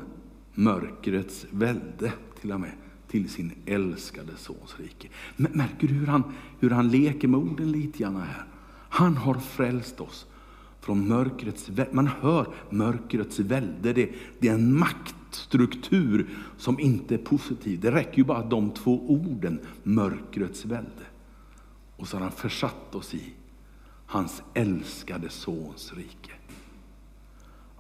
mörkrets 0.54 1.46
välde 1.52 2.12
till 2.42 2.52
och 2.52 2.60
med 2.60 2.72
till 3.12 3.30
sin 3.30 3.52
älskade 3.66 4.32
sons 4.38 4.76
rike. 4.80 5.08
Märker 5.36 5.88
du 5.88 5.94
hur 5.94 6.08
han, 6.08 6.24
hur 6.60 6.70
han 6.70 6.90
leker 6.90 7.28
med 7.28 7.40
orden 7.40 7.72
lite 7.72 7.98
grann 7.98 8.16
här? 8.16 8.46
Han 8.90 9.18
har 9.18 9.34
frälst 9.34 10.00
oss 10.00 10.26
från 10.82 11.08
mörkrets 11.08 11.70
välde. 11.70 11.94
Man 11.94 12.08
hör 12.08 12.48
mörkrets 12.70 13.40
välde. 13.40 13.94
Det, 13.94 14.10
det 14.40 14.48
är 14.48 14.54
en 14.54 14.80
maktstruktur 14.80 16.30
som 16.58 16.80
inte 16.80 17.14
är 17.14 17.18
positiv. 17.18 17.80
Det 17.80 17.92
räcker 17.92 18.18
ju 18.18 18.24
bara 18.24 18.46
de 18.46 18.72
två 18.72 19.10
orden, 19.10 19.60
mörkrets 19.84 20.66
välde. 20.66 21.06
Och 21.96 22.08
så 22.08 22.18
har 22.18 22.22
han 22.22 22.32
försatt 22.32 22.96
oss 22.96 23.14
i 23.14 23.34
hans 24.06 24.42
älskade 24.54 25.30
sons 25.30 25.94
rike. 25.94 26.32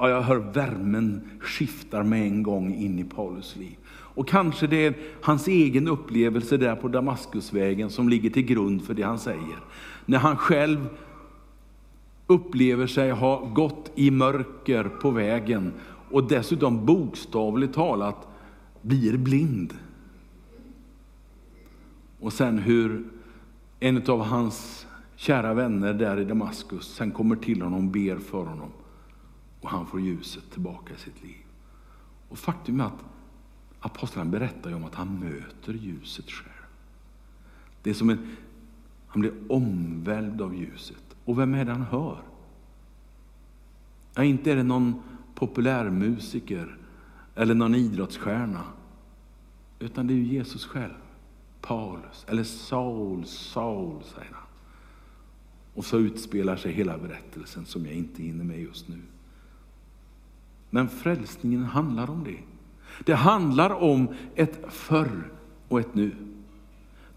Ja, 0.02 0.10
jag 0.10 0.22
hör 0.22 0.36
värmen 0.36 1.22
skiftar 1.40 2.04
med 2.04 2.22
en 2.22 2.44
gång 2.44 2.76
in 2.76 3.00
i 3.00 3.04
Paulus 3.04 3.56
liv. 3.56 3.78
Och 3.90 4.28
kanske 4.28 4.68
det 4.68 4.86
är 4.86 4.94
hans 5.22 5.48
egen 5.48 5.88
upplevelse 5.88 6.58
där 6.58 6.76
på 6.76 6.88
Damaskusvägen 6.88 7.90
som 7.90 8.10
ligger 8.10 8.30
till 8.30 8.44
grund 8.44 8.84
för 8.84 8.94
det 8.94 9.04
han 9.04 9.20
säger. 9.20 9.60
När 10.06 10.18
han 10.18 10.38
själv 10.38 10.90
upplever 12.28 12.88
sig 12.88 13.12
ha 13.12 13.46
gått 13.46 13.92
i 13.96 14.12
mörker 14.12 14.84
på 14.84 15.12
vägen 15.12 15.74
och 16.12 16.28
dessutom 16.28 16.86
bokstavligt 16.86 17.74
talat 17.74 18.28
blir 18.82 19.18
blind. 19.18 19.74
Och 22.20 22.34
sen 22.34 22.58
hur 22.58 23.04
en 23.80 24.10
av 24.10 24.22
hans 24.22 24.88
kära 25.16 25.54
vänner 25.54 25.94
där 25.94 26.20
i 26.20 26.26
Damaskus 26.26 26.96
sen 26.96 27.12
kommer 27.12 27.36
till 27.36 27.62
honom 27.62 27.86
och 27.86 27.92
ber 27.92 28.18
för 28.18 28.46
honom. 28.46 28.70
Och 29.62 29.70
han 29.70 29.88
får 29.88 30.02
ljuset 30.02 30.52
tillbaka 30.52 30.94
i 30.94 30.98
sitt 30.98 31.24
liv. 31.24 31.46
Och 32.30 32.38
faktum 32.38 32.80
är 32.80 32.86
att 32.86 33.04
aposteln 33.80 34.32
berättar 34.32 34.70
ju 34.70 34.76
om 34.76 34.84
att 34.84 34.96
han 34.96 35.20
möter 35.20 35.74
ljuset 35.74 36.32
själv. 36.32 36.66
Det 37.84 37.90
är 37.90 37.94
som 37.94 38.10
en, 38.10 38.36
han 39.08 39.22
blir 39.22 39.34
omvälvd 39.50 40.42
av 40.42 40.56
ljuset. 40.56 41.16
Och 41.26 41.40
vem 41.40 41.54
är 41.54 41.66
det 41.66 41.72
han 41.72 41.82
hör? 41.82 42.22
Ja, 44.16 44.24
inte 44.24 44.52
är 44.52 44.56
det 44.56 44.64
någon 44.64 45.02
populärmusiker 45.36 46.78
eller 47.36 47.56
någon 47.56 47.76
idrottsstjärna. 47.76 48.64
Utan 49.80 50.08
det 50.08 50.14
är 50.14 50.16
ju 50.16 50.26
Jesus 50.26 50.66
själv. 50.66 50.94
Paulus, 51.62 52.26
eller 52.28 52.44
Saul, 52.44 53.26
Saul, 53.26 54.04
säger 54.04 54.34
han. 54.34 54.48
Och 55.74 55.86
så 55.86 55.98
utspelar 55.98 56.56
sig 56.56 56.72
hela 56.72 56.98
berättelsen 56.98 57.66
som 57.66 57.86
jag 57.86 57.96
inte 57.96 58.24
hinner 58.24 58.44
med 58.44 58.60
just 58.60 58.88
nu. 58.88 59.02
Men 60.74 60.90
frälsningen 60.90 61.64
handlar 61.64 62.10
om 62.10 62.24
det. 62.24 62.40
Det 63.06 63.14
handlar 63.14 63.70
om 63.70 64.08
ett 64.36 64.60
förr 64.70 65.32
och 65.68 65.80
ett 65.80 65.96
nu. 65.96 66.12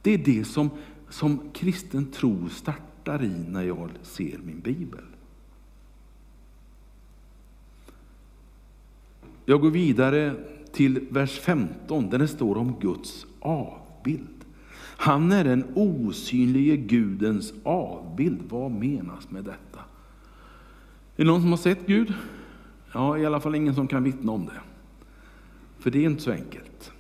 Det 0.03 0.11
är 0.11 0.19
det 0.19 0.45
som, 0.45 0.71
som 1.09 1.41
kristen 1.53 2.11
tro 2.11 2.49
startar 2.49 3.23
i 3.23 3.45
när 3.49 3.63
jag 3.63 3.91
ser 4.03 4.39
min 4.39 4.61
bibel. 4.61 5.05
Jag 9.45 9.61
går 9.61 9.71
vidare 9.71 10.35
till 10.73 11.07
vers 11.11 11.41
15 11.41 12.11
där 12.11 12.19
det 12.19 12.29
står 12.29 12.57
om 12.57 12.77
Guds 12.81 13.27
avbild. 13.41 14.29
Han 14.97 15.33
är 15.33 15.45
den 15.45 15.65
osynlige 15.75 16.77
Gudens 16.77 17.53
avbild. 17.63 18.41
Vad 18.49 18.71
menas 18.71 19.31
med 19.31 19.45
detta? 19.45 19.79
Är 21.17 21.25
det 21.25 21.25
någon 21.25 21.41
som 21.41 21.51
har 21.51 21.57
sett 21.57 21.87
Gud? 21.87 22.15
Ja, 22.95 23.19
i 23.19 23.27
alla 23.27 23.41
fall 23.41 23.55
ingen 23.55 23.75
som 23.75 23.87
kan 23.87 24.05
vittna 24.05 24.33
om 24.33 24.47
det. 24.47 24.61
För 25.79 25.91
det 25.91 25.99
är 25.99 26.07
inte 26.07 26.23
så 26.23 26.33
enkelt. 26.33 26.93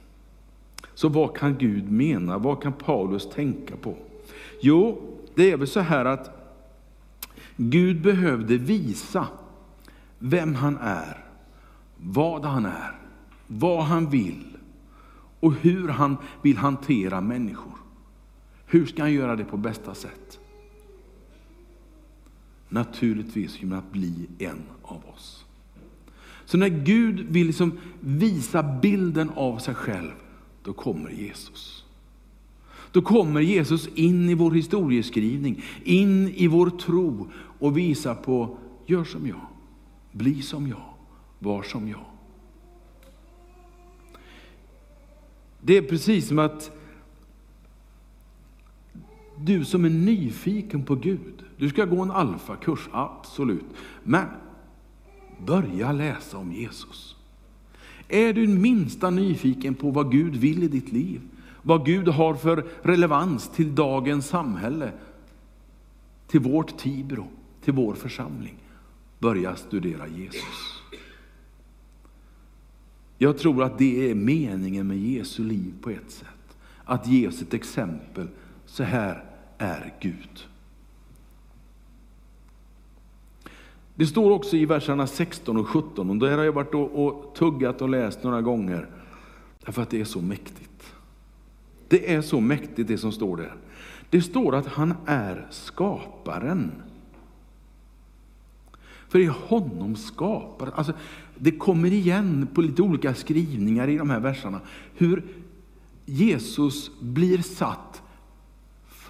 Så 0.94 1.08
vad 1.08 1.36
kan 1.36 1.58
Gud 1.58 1.92
mena? 1.92 2.38
Vad 2.38 2.62
kan 2.62 2.72
Paulus 2.72 3.30
tänka 3.30 3.76
på? 3.76 3.96
Jo, 4.60 5.00
det 5.34 5.50
är 5.50 5.56
väl 5.56 5.68
så 5.68 5.80
här 5.80 6.04
att 6.04 6.30
Gud 7.56 8.02
behövde 8.02 8.56
visa 8.56 9.26
vem 10.18 10.54
han 10.54 10.76
är, 10.76 11.24
vad 11.96 12.44
han 12.44 12.66
är, 12.66 12.98
vad 13.46 13.84
han 13.84 14.10
vill 14.10 14.56
och 15.40 15.54
hur 15.54 15.88
han 15.88 16.16
vill 16.42 16.56
hantera 16.56 17.20
människor. 17.20 17.72
Hur 18.66 18.86
ska 18.86 19.02
han 19.02 19.12
göra 19.12 19.36
det 19.36 19.44
på 19.44 19.56
bästa 19.56 19.94
sätt? 19.94 20.38
Naturligtvis 22.68 23.60
genom 23.60 23.78
att 23.78 23.92
bli 23.92 24.26
en 24.38 24.62
av 24.82 25.02
oss. 25.14 25.44
Så 26.44 26.58
när 26.58 26.68
Gud 26.68 27.20
vill 27.28 27.46
liksom 27.46 27.72
visa 28.00 28.62
bilden 28.62 29.30
av 29.30 29.58
sig 29.58 29.74
själv, 29.74 30.12
då 30.62 30.72
kommer 30.72 31.10
Jesus. 31.10 31.84
Då 32.92 33.02
kommer 33.02 33.40
Jesus 33.40 33.88
in 33.94 34.30
i 34.30 34.34
vår 34.34 34.50
historieskrivning, 34.50 35.62
in 35.84 36.28
i 36.28 36.46
vår 36.46 36.70
tro 36.70 37.30
och 37.58 37.78
visar 37.78 38.14
på, 38.14 38.56
gör 38.86 39.04
som 39.04 39.26
jag. 39.26 39.46
Bli 40.12 40.42
som 40.42 40.68
jag, 40.68 40.94
var 41.38 41.62
som 41.62 41.88
jag. 41.88 42.04
Det 45.60 45.76
är 45.76 45.82
precis 45.82 46.28
som 46.28 46.38
att 46.38 46.70
du 49.38 49.64
som 49.64 49.84
är 49.84 49.90
nyfiken 49.90 50.84
på 50.84 50.94
Gud, 50.94 51.44
du 51.56 51.68
ska 51.68 51.84
gå 51.84 52.02
en 52.02 52.10
alfakurs, 52.10 52.88
absolut. 52.92 53.64
Men 54.02 54.26
börja 55.46 55.92
läsa 55.92 56.38
om 56.38 56.52
Jesus. 56.52 57.16
Är 58.08 58.32
du 58.32 58.48
minsta 58.48 59.10
nyfiken 59.10 59.74
på 59.74 59.90
vad 59.90 60.12
Gud 60.12 60.36
vill 60.36 60.62
i 60.62 60.68
ditt 60.68 60.92
liv, 60.92 61.20
vad 61.62 61.86
Gud 61.86 62.08
har 62.08 62.34
för 62.34 62.66
relevans 62.82 63.48
till 63.48 63.74
dagens 63.74 64.26
samhälle, 64.26 64.92
till 66.26 66.40
vårt 66.40 66.78
Tibro, 66.78 67.26
till 67.64 67.74
vår 67.74 67.94
församling, 67.94 68.54
börja 69.18 69.56
studera 69.56 70.08
Jesus. 70.08 70.80
Jag 73.18 73.38
tror 73.38 73.62
att 73.62 73.78
det 73.78 74.10
är 74.10 74.14
meningen 74.14 74.86
med 74.86 74.98
Jesu 74.98 75.44
liv 75.44 75.74
på 75.80 75.90
ett 75.90 76.10
sätt. 76.10 76.56
Att 76.84 77.06
ge 77.06 77.28
oss 77.28 77.42
ett 77.42 77.54
exempel. 77.54 78.28
Så 78.66 78.82
här 78.82 79.24
är 79.58 79.94
Gud. 80.00 80.46
Det 83.94 84.06
står 84.06 84.30
också 84.30 84.56
i 84.56 84.64
verserna 84.64 85.06
16 85.06 85.56
och 85.56 85.68
17, 85.68 86.10
och 86.10 86.16
där 86.16 86.36
har 86.36 86.44
jag 86.44 86.52
varit 86.52 86.74
och, 86.74 87.34
tuggat 87.34 87.82
och 87.82 87.88
läst 87.88 88.22
några 88.22 88.42
gånger, 88.42 88.88
därför 89.64 89.82
att 89.82 89.90
det 89.90 90.00
är 90.00 90.04
så 90.04 90.20
mäktigt. 90.20 90.94
Det 91.88 92.14
är 92.14 92.22
så 92.22 92.40
mäktigt 92.40 92.88
det 92.88 92.98
som 92.98 93.12
står 93.12 93.36
där. 93.36 93.54
Det 94.10 94.22
står 94.22 94.54
att 94.54 94.66
han 94.66 94.94
är 95.06 95.46
skaparen. 95.50 96.72
För 99.08 99.18
i 99.18 99.26
honom 99.26 99.96
skapar, 99.96 100.70
alltså 100.74 100.92
det 101.38 101.50
kommer 101.50 101.92
igen 101.92 102.48
på 102.54 102.62
lite 102.62 102.82
olika 102.82 103.14
skrivningar 103.14 103.88
i 103.88 103.96
de 103.96 104.10
här 104.10 104.20
verserna, 104.20 104.60
hur 104.94 105.22
Jesus 106.06 107.00
blir 107.00 107.38
satt 107.38 108.02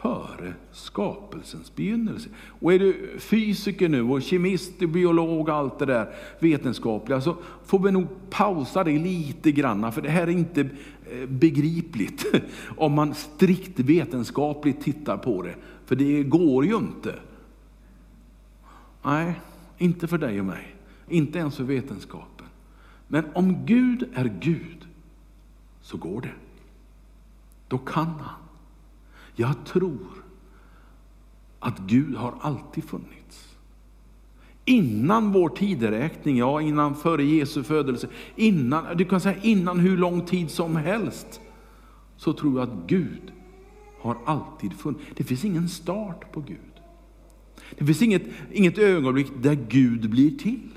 före 0.05 0.55
skapelsens 0.73 1.75
begynnelse. 1.75 2.29
Och 2.61 2.73
är 2.73 2.79
du 2.79 3.19
fysiker 3.19 3.89
nu 3.89 4.03
och 4.03 4.23
kemist, 4.23 4.83
och 4.83 4.89
biolog 4.89 5.49
och 5.49 5.55
allt 5.55 5.79
det 5.79 5.87
där 5.87 6.15
vetenskapliga 6.39 7.21
så 7.21 7.37
får 7.65 7.79
vi 7.79 7.91
nog 7.91 8.07
pausa 8.31 8.85
det 8.85 8.99
lite 8.99 9.53
grann, 9.53 9.93
för 9.93 10.03
det 10.03 10.11
här 10.11 10.23
är 10.23 10.31
inte 10.31 10.61
eh, 10.61 11.29
begripligt 11.29 12.27
om 12.77 12.93
man 12.93 13.15
strikt 13.15 13.81
vetenskapligt 13.81 14.81
tittar 14.81 15.17
på 15.17 15.43
det. 15.43 15.55
För 15.87 15.97
det 15.97 16.23
går 16.23 16.65
ju 16.65 16.77
inte. 16.77 17.15
Nej, 19.03 19.41
inte 19.79 20.07
för 20.07 20.19
dig 20.19 20.41
och 20.41 20.47
mig. 20.47 20.77
Inte 21.09 21.39
ens 21.39 21.57
för 21.57 21.65
vetenskapen. 21.65 22.47
Men 23.09 23.25
om 23.35 23.67
Gud 23.67 24.09
är 24.15 24.33
Gud 24.41 24.87
så 25.83 25.97
går 25.97 26.21
det. 26.21 26.35
Då 27.69 27.79
kan 27.79 28.07
han. 28.07 28.44
Jag 29.35 29.65
tror 29.65 30.25
att 31.59 31.79
Gud 31.79 32.17
har 32.17 32.35
alltid 32.41 32.85
funnits. 32.85 33.57
Innan 34.65 35.33
vår 35.33 35.49
tideräkning, 35.49 36.37
ja 36.37 36.61
innan 36.61 36.95
före 36.95 37.25
Jesu 37.25 37.63
födelse, 37.63 38.09
innan, 38.37 38.97
du 38.97 39.05
kan 39.05 39.21
säga 39.21 39.43
innan 39.43 39.79
hur 39.79 39.97
lång 39.97 40.27
tid 40.27 40.51
som 40.51 40.77
helst, 40.77 41.41
så 42.17 42.33
tror 42.33 42.59
jag 42.59 42.69
att 42.69 42.87
Gud 42.87 43.33
har 44.01 44.17
alltid 44.25 44.73
funnits. 44.73 45.05
Det 45.17 45.25
finns 45.25 45.45
ingen 45.45 45.69
start 45.69 46.33
på 46.33 46.41
Gud. 46.41 46.59
Det 47.79 47.85
finns 47.87 48.03
inget, 48.03 48.23
inget 48.53 48.79
ögonblick 48.79 49.27
där 49.43 49.55
Gud 49.55 50.11
blir 50.11 50.39
till. 50.39 50.69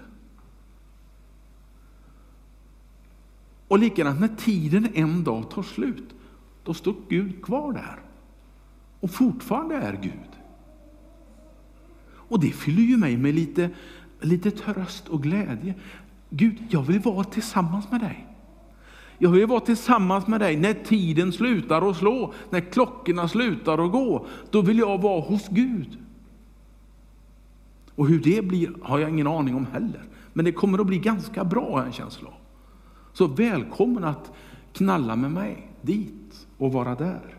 Och 3.68 3.80
likadant 3.80 4.20
när 4.20 4.36
tiden 4.38 4.88
en 4.94 5.24
dag 5.24 5.52
tar 5.52 5.64
slut, 5.64 6.16
då 6.64 6.74
står 6.74 6.96
Gud 7.10 7.44
kvar 7.44 7.74
där 7.74 8.07
och 9.00 9.12
fortfarande 9.12 9.76
är 9.76 9.94
Gud. 10.02 10.30
Och 12.10 12.40
det 12.40 12.52
fyller 12.52 12.82
ju 12.82 12.98
mig 12.98 13.18
med 13.18 13.36
lite, 13.36 13.70
lite 14.22 14.52
tröst 14.52 15.08
och 15.08 15.24
glädje. 15.24 15.74
Gud, 16.30 16.58
jag 16.70 16.82
vill 16.82 17.00
vara 17.00 17.24
tillsammans 17.24 17.92
med 17.92 18.02
dig. 18.02 18.28
Jag 19.18 19.30
vill 19.30 19.48
vara 19.48 19.60
tillsammans 19.60 20.28
med 20.28 20.40
dig 20.40 20.58
när 20.58 20.74
tiden 20.74 21.34
slutar 21.34 21.90
att 21.90 21.98
slå, 21.98 22.34
när 22.50 22.60
klockorna 22.60 23.28
slutar 23.28 23.86
att 23.86 23.92
gå. 23.92 24.26
Då 24.52 24.62
vill 24.62 24.80
jag 24.80 25.02
vara 25.02 25.22
hos 25.22 25.48
Gud. 25.48 25.98
Och 27.96 28.08
hur 28.08 28.20
det 28.20 28.46
blir 28.46 28.74
har 28.82 29.00
jag 29.00 29.10
ingen 29.10 29.28
aning 29.28 29.56
om 29.56 29.66
heller. 29.66 30.04
Men 30.34 30.46
det 30.46 30.52
kommer 30.52 30.80
att 30.80 30.88
bli 30.88 31.00
ganska 31.00 31.44
bra, 31.44 31.72
har 31.72 31.78
jag 31.78 31.88
en 31.88 31.94
känsla 31.94 32.28
av. 32.28 32.34
Så 33.14 33.28
välkommen 33.28 34.04
att 34.04 34.32
knalla 34.74 35.16
med 35.16 35.32
mig 35.32 35.72
dit 35.82 36.48
och 36.58 36.74
vara 36.74 36.96
där. 36.96 37.37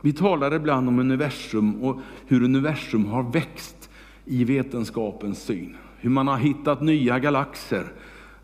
Vi 0.00 0.12
talar 0.12 0.54
ibland 0.54 0.88
om 0.88 0.98
universum 0.98 1.82
och 1.82 2.00
hur 2.26 2.42
universum 2.42 3.06
har 3.06 3.22
växt 3.22 3.90
i 4.24 4.44
vetenskapens 4.44 5.42
syn. 5.42 5.76
Hur 5.98 6.10
man 6.10 6.28
har 6.28 6.36
hittat 6.36 6.80
nya 6.80 7.18
galaxer. 7.18 7.92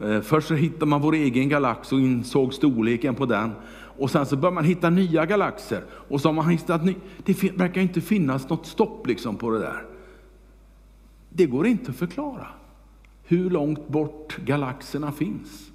Eh, 0.00 0.20
först 0.20 0.48
så 0.48 0.54
hittade 0.54 0.86
man 0.86 1.00
vår 1.00 1.14
egen 1.14 1.48
galax 1.48 1.92
och 1.92 2.00
insåg 2.00 2.54
storleken 2.54 3.14
på 3.14 3.26
den. 3.26 3.50
Och 3.98 4.10
sen 4.10 4.26
så 4.26 4.36
börjar 4.36 4.54
man 4.54 4.64
hitta 4.64 4.90
nya 4.90 5.26
galaxer. 5.26 5.84
Och 5.90 6.20
så 6.20 6.28
har 6.28 6.32
man 6.32 6.48
hittat 6.48 6.84
ny... 6.84 6.94
Det 7.24 7.42
verkar 7.42 7.80
inte 7.80 8.00
finnas 8.00 8.48
något 8.48 8.66
stopp 8.66 9.06
liksom 9.06 9.36
på 9.36 9.50
det 9.50 9.58
där. 9.58 9.86
Det 11.30 11.46
går 11.46 11.66
inte 11.66 11.90
att 11.90 11.96
förklara 11.96 12.46
hur 13.24 13.50
långt 13.50 13.88
bort 13.88 14.36
galaxerna 14.44 15.12
finns. 15.12 15.70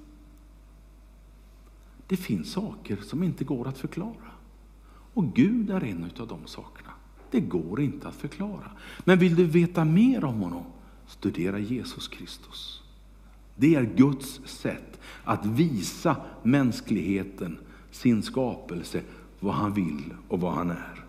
Det 2.06 2.16
finns 2.16 2.52
saker 2.52 2.96
som 2.96 3.22
inte 3.22 3.44
går 3.44 3.68
att 3.68 3.78
förklara. 3.78 4.31
Och 5.14 5.34
Gud 5.34 5.70
är 5.70 5.84
en 5.84 6.10
av 6.20 6.28
de 6.28 6.46
sakerna. 6.46 6.90
Det 7.30 7.40
går 7.40 7.80
inte 7.80 8.08
att 8.08 8.14
förklara. 8.14 8.70
Men 8.98 9.18
vill 9.18 9.34
du 9.34 9.44
veta 9.44 9.84
mer 9.84 10.24
om 10.24 10.40
honom, 10.40 10.64
studera 11.06 11.58
Jesus 11.58 12.08
Kristus. 12.08 12.82
Det 13.56 13.74
är 13.74 13.82
Guds 13.82 14.40
sätt 14.44 15.00
att 15.24 15.46
visa 15.46 16.16
mänskligheten, 16.42 17.58
sin 17.90 18.22
skapelse, 18.22 19.02
vad 19.40 19.54
han 19.54 19.74
vill 19.74 20.14
och 20.28 20.40
vad 20.40 20.52
han 20.52 20.70
är. 20.70 21.04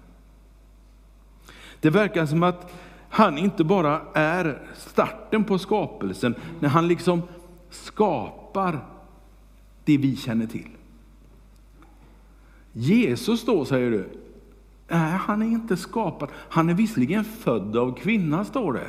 Det 1.80 1.90
verkar 1.90 2.26
som 2.26 2.44
att 2.44 2.74
han 3.10 3.38
inte 3.38 3.64
bara 3.64 4.02
är 4.14 4.68
starten 4.78 5.44
på 5.44 5.58
skapelsen, 5.58 6.36
när 6.60 6.70
han 6.70 6.88
liksom 6.88 7.22
skapar 7.70 8.86
det 9.86 9.98
vi 9.98 10.16
känner 10.16 10.48
till. 10.48 10.70
Jesus 12.74 13.46
då, 13.46 13.66
säger 13.66 13.92
du? 13.92 14.10
Nej, 14.88 15.12
han 15.12 15.42
är 15.42 15.46
inte 15.46 15.78
skapad. 15.78 16.30
Han 16.34 16.70
är 16.70 16.74
visserligen 16.74 17.24
född 17.24 17.78
av 17.78 17.96
kvinna, 17.98 18.46
står 18.46 18.74
det. 18.74 18.88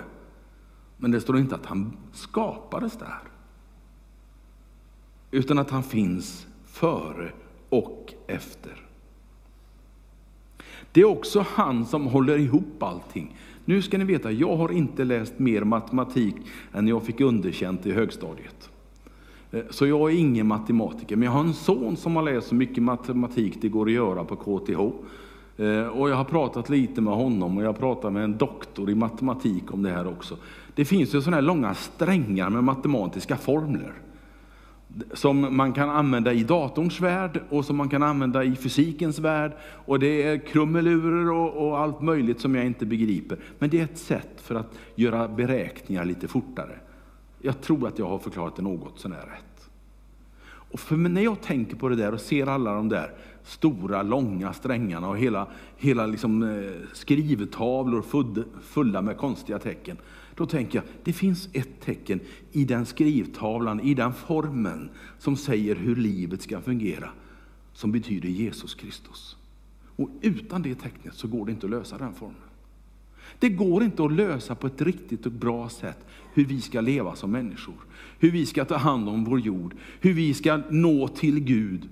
Men 0.97 1.11
det 1.11 1.21
står 1.21 1.39
inte 1.39 1.55
att 1.55 1.67
han 1.67 1.97
skapades 2.13 2.99
där. 2.99 3.19
Utan 5.31 5.59
att 5.59 5.71
han 5.71 5.83
finns 5.83 6.47
före 6.67 7.33
och 7.69 8.15
efter. 8.27 8.73
Det 10.93 11.01
är 11.01 11.05
också 11.05 11.47
han 11.49 11.87
som 11.87 12.07
håller 12.07 12.39
ihop 12.39 12.83
allting. 12.83 13.37
Nu 13.65 13.83
ska 13.83 13.99
ni 13.99 14.05
veta, 14.05 14.33
jag 14.33 14.57
har 14.57 14.73
inte 14.73 15.05
läst 15.05 15.39
mer 15.39 15.65
matematik 15.65 16.35
än 16.73 16.89
jag 16.89 17.03
fick 17.03 17.21
underkänt 17.21 17.87
i 17.87 17.93
högstadiet. 17.93 18.71
Eh, 19.55 19.63
så 19.71 19.87
jag 19.87 20.13
är 20.13 20.19
ingen 20.19 20.47
matematiker, 20.47 21.17
men 21.17 21.27
jag 21.27 21.33
har 21.33 21.41
en 21.41 21.55
son 21.55 21.97
som 21.97 22.17
har 22.17 22.23
läst 22.23 22.49
så 22.49 22.55
mycket 22.55 22.83
matematik 22.83 23.59
det 23.61 23.69
går 23.69 23.87
att 23.87 23.93
göra 23.93 24.25
på 24.25 24.37
KTH. 24.37 24.81
Eh, 25.63 25.87
och 25.87 26.11
jag 26.11 26.17
har 26.17 26.25
pratat 26.25 26.69
lite 26.69 27.01
med 27.01 27.15
honom 27.15 27.57
och 27.57 27.63
jag 27.63 27.69
har 27.69 27.79
pratat 27.79 28.13
med 28.13 28.25
en 28.25 28.37
doktor 28.39 28.91
i 28.91 28.95
matematik 28.95 29.75
om 29.75 29.83
det 29.83 29.91
här 29.91 30.07
också. 30.07 30.37
Det 30.75 30.85
finns 30.85 31.15
ju 31.15 31.21
sådana 31.21 31.37
här 31.37 31.43
långa 31.43 31.75
strängar 31.75 32.51
med 32.51 32.65
matematiska 32.65 33.37
formler 33.37 33.93
som 35.13 35.57
man 35.57 35.73
kan 35.73 35.91
använda 35.91 36.33
i 36.33 36.45
datorns 36.45 37.01
värld 37.01 37.41
och 37.51 37.65
som 37.65 37.77
man 37.77 37.89
kan 37.89 38.03
använda 38.03 38.45
i 38.45 38.57
fysikens 38.57 39.19
värld. 39.19 39.53
Och 39.63 39.99
det 39.99 40.23
är 40.23 40.39
krumelurer 40.39 41.31
och, 41.31 41.69
och, 41.69 41.79
allt 41.79 42.03
möjligt 42.03 42.41
som 42.41 42.55
jag 42.55 42.67
inte 42.67 42.87
begriper. 42.87 43.39
Men 43.59 43.71
det 43.71 43.81
är 43.81 43.85
ett 43.85 43.99
sätt 43.99 44.41
för 44.41 44.55
att 44.55 44.79
göra 44.95 45.29
beräkningar 45.29 46.05
lite 46.05 46.29
fortare. 46.29 46.79
Jag 47.47 47.61
tror 47.61 47.89
att 47.89 47.99
jag 47.99 48.09
har 48.09 48.19
förklarat 48.19 48.57
det 48.57 48.63
något 48.63 48.99
sånär 48.99 49.27
rätt. 49.27 49.71
Och 50.47 50.81
för 50.81 50.97
när 50.97 51.23
jag 51.23 51.43
tänker 51.43 51.77
på 51.77 51.89
det 51.89 51.97
där 51.97 52.15
och 52.15 52.21
ser 52.21 52.47
alla 52.47 52.75
de 52.75 52.89
där 52.89 53.15
stora, 53.43 54.03
långa 54.03 54.53
strängarna 54.53 55.09
och 55.09 55.19
hela, 55.19 55.49
hela 55.77 56.07
liksom, 56.07 56.43
eh, 56.43 56.73
skrivtavlor 56.93 58.05
fulla 58.61 59.03
med 59.03 59.17
konstiga 59.17 59.59
tecken. 59.59 59.97
Då 60.35 60.47
tänker 60.47 60.79
jag, 60.79 60.85
det 61.05 61.13
finns 61.13 61.49
ett 61.53 61.81
tecken 61.81 62.21
i 62.53 62.65
den 62.65 62.87
skrivtavlan, 62.87 63.81
i 63.81 63.95
den 63.95 64.13
formen 64.13 64.91
som 65.19 65.37
säger 65.37 65.75
hur 65.75 65.97
livet 65.97 66.43
ska 66.43 66.61
fungera, 66.61 67.11
som 67.73 67.93
betyder 67.93 68.29
Jesus 68.29 68.75
Kristus. 68.75 69.37
Och 69.97 70.11
utan 70.21 70.63
det 70.63 70.75
tecknet 70.75 71.15
så 71.15 71.29
går 71.29 71.47
det 71.47 71.53
inte 71.53 71.67
att 71.67 71.71
lösa 71.71 71.99
den 71.99 72.15
formen. 72.15 72.54
Det 73.45 73.51
går 73.51 73.83
inte 73.83 74.05
att 74.05 74.13
lösa 74.13 74.55
på 74.55 74.67
ett 74.67 74.83
riktigt 74.83 75.27
och 75.27 75.33
bra 75.33 75.69
sätt 75.69 76.07
hur 76.33 76.45
vi 76.45 76.61
ska 76.61 76.81
leva 76.81 77.17
som 77.17 77.31
människor, 77.31 77.75
hur 78.19 78.31
vi 78.31 78.47
ska 78.47 78.65
ta 78.65 78.77
hand 78.77 79.09
om 79.09 79.25
vår 79.25 79.41
jord, 79.41 79.77
hur 80.01 80.13
vi 80.13 80.35
ska 80.35 80.63
nå 80.71 81.09
till 81.09 81.41
Gud 81.41 81.89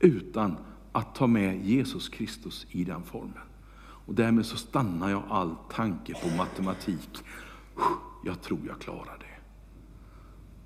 utan 0.00 0.56
att 0.92 1.14
ta 1.14 1.26
med 1.26 1.66
Jesus 1.66 2.08
Kristus 2.08 2.66
i 2.70 2.84
den 2.84 3.02
formen. 3.02 3.32
Och 3.78 4.14
därmed 4.14 4.46
så 4.46 4.56
stannar 4.56 5.10
jag 5.10 5.22
all 5.28 5.54
tanke 5.72 6.12
på 6.22 6.36
matematik. 6.36 7.24
Jag 8.24 8.42
tror 8.42 8.60
jag 8.66 8.78
klarar 8.78 9.18
det. 9.20 9.42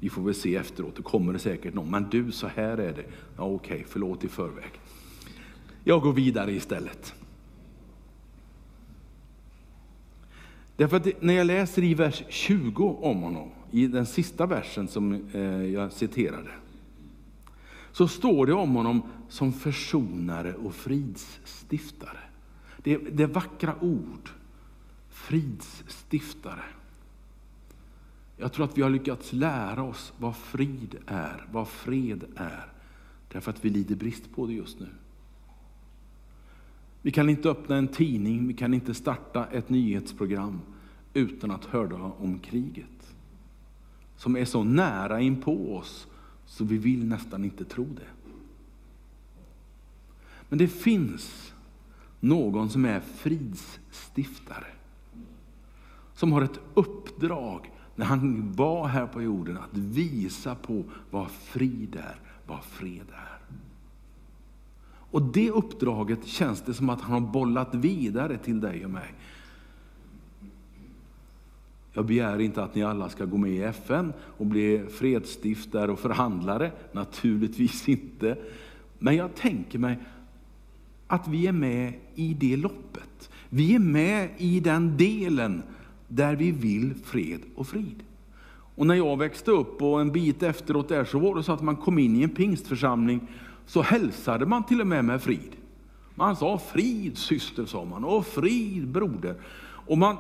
Vi 0.01 0.09
får 0.09 0.23
väl 0.23 0.35
se 0.35 0.57
efteråt, 0.57 0.97
det 0.97 1.03
kommer 1.03 1.33
det 1.33 1.39
säkert 1.39 1.75
någon. 1.75 1.91
Men 1.91 2.07
du, 2.11 2.33
så 2.33 2.47
här 2.47 2.79
är 2.79 2.93
det. 2.93 3.05
Ja, 3.37 3.43
Okej, 3.43 3.75
okay, 3.75 3.87
förlåt 3.89 4.25
i 4.25 4.29
förväg. 4.29 4.81
Jag 5.85 6.03
går 6.03 6.13
vidare 6.13 6.53
istället. 6.53 7.15
Därför 10.81 10.97
att 10.97 11.23
när 11.23 11.35
jag 11.35 11.47
läser 11.47 11.83
i 11.83 11.95
vers 11.95 12.23
20 12.29 12.99
om 13.01 13.23
honom, 13.23 13.51
i 13.71 13.87
den 13.87 14.07
sista 14.07 14.47
versen 14.47 14.89
som 14.89 15.29
eh, 15.33 15.43
jag 15.65 15.93
citerade, 15.93 16.51
så 17.93 18.09
står 18.09 18.47
det 18.47 18.53
om 18.53 18.75
honom 18.75 19.03
som 19.29 19.53
försonare 19.53 20.55
och 20.55 20.75
fridsstiftare. 20.75 22.19
Det, 22.77 22.97
det 22.97 23.23
är 23.23 23.27
vackra 23.27 23.75
ord. 23.81 24.31
Fridsstiftare. 25.11 26.65
Jag 28.37 28.53
tror 28.53 28.65
att 28.65 28.79
vi 28.79 28.83
har 28.83 28.91
lyckats 28.91 29.33
lära 29.33 29.83
oss 29.83 30.13
vad 30.19 30.37
frid 30.37 30.97
är, 31.07 31.47
vad 31.53 31.69
fred 31.69 32.25
är, 32.37 32.73
därför 33.33 33.51
att 33.51 33.65
vi 33.65 33.71
lider 33.71 33.95
brist 33.95 34.35
på 34.35 34.47
det 34.47 34.53
just 34.53 34.81
nu. 34.81 34.89
Vi 37.03 37.11
kan 37.11 37.29
inte 37.29 37.51
öppna 37.51 37.77
en 37.77 37.89
tidning, 37.89 38.49
vi 38.49 38.55
kan 38.55 38.75
inte 38.75 38.95
starta 38.95 39.47
ett 39.47 39.69
nyhetsprogram 39.69 40.61
utan 41.15 41.51
att 41.51 41.65
höra 41.65 42.03
om 42.03 42.39
kriget. 42.39 43.15
Som 44.17 44.37
är 44.37 44.45
så 44.45 44.65
nära 44.65 45.21
in 45.21 45.41
på 45.41 45.77
oss 45.77 46.07
så 46.47 46.65
vi 46.65 46.79
vill 46.79 47.05
nästan 47.07 47.45
inte 47.45 47.65
tro 47.65 47.85
det. 47.85 48.33
Men 50.49 50.59
det 50.59 50.69
finns 50.69 51.55
någon 52.21 52.71
som 52.71 52.85
är 52.85 53.01
fridsstiftare. 53.01 54.67
Som 56.15 56.33
har 56.33 56.43
ett 56.43 56.61
uppdrag 56.75 57.71
när 57.97 58.07
han 58.07 58.53
var 58.53 58.89
här 58.89 59.07
på 59.07 59.23
jorden 59.23 59.59
att 59.59 59.77
visa 59.77 60.55
på 60.55 60.85
vad 61.11 61.31
frid 61.31 61.97
är, 61.97 62.21
vad 62.47 62.65
fred 62.65 63.07
är. 63.13 63.40
Och 65.11 65.23
det 65.23 65.51
uppdraget 65.51 66.27
känns 66.27 66.63
det 66.63 66.75
som 66.75 66.91
att 66.91 67.01
han 67.01 67.23
har 67.23 67.33
bollat 67.33 67.75
vidare 67.75 68.39
till 68.39 68.61
dig 68.61 68.85
och 68.85 68.91
mig. 68.91 69.15
Jag 71.93 72.07
begär 72.07 72.39
inte 72.39 72.63
att 72.63 72.75
ni 72.75 72.83
alla 72.83 73.09
ska 73.09 73.25
gå 73.25 73.37
med 73.37 73.51
i 73.51 73.63
FN 73.63 74.13
och 74.21 74.47
bli 74.47 74.83
fredsstiftare 74.91 75.93
och 75.93 75.99
förhandlare, 75.99 76.73
naturligtvis 76.93 77.89
inte. 77.89 78.37
Men 78.99 79.17
jag 79.17 79.35
tänker 79.35 79.79
mig 79.79 79.99
att 81.07 81.29
vi 81.29 81.47
är 81.47 81.53
med 81.53 81.93
i 82.15 82.35
det 82.35 82.57
loppet. 82.57 83.31
Vi 83.49 83.75
är 83.75 83.79
med 83.79 84.29
i 84.39 84.61
den 84.61 84.97
delen 84.97 85.63
där 86.09 86.37
vi 86.37 86.51
vill 86.51 86.95
fred 86.95 87.41
och 87.55 87.67
frid. 87.67 88.03
Och 88.75 88.87
när 88.87 88.95
jag 88.95 89.17
växte 89.19 89.51
upp 89.51 89.83
och 89.83 90.01
en 90.01 90.13
bit 90.13 90.43
efteråt 90.43 90.89
där 90.89 91.05
så 91.05 91.19
var 91.19 91.35
det 91.35 91.43
så 91.43 91.53
att 91.53 91.63
man 91.63 91.77
kom 91.77 91.99
in 91.99 92.17
i 92.17 92.23
en 92.23 92.31
pingstförsamling 92.31 93.21
så 93.71 93.83
hälsade 93.83 94.47
man 94.47 94.63
till 94.63 94.81
och 94.81 94.87
med 94.87 95.05
med 95.05 95.23
frid. 95.23 95.57
Man 96.15 96.37
sa 96.37 96.59
frid 96.59 97.19
syster, 97.19 97.65
sa 97.65 97.85
man, 97.85 98.05
och 98.05 98.27
frid 98.27 98.89
broder. 98.89 99.35
Och 99.63 99.99
man, 99.99 100.17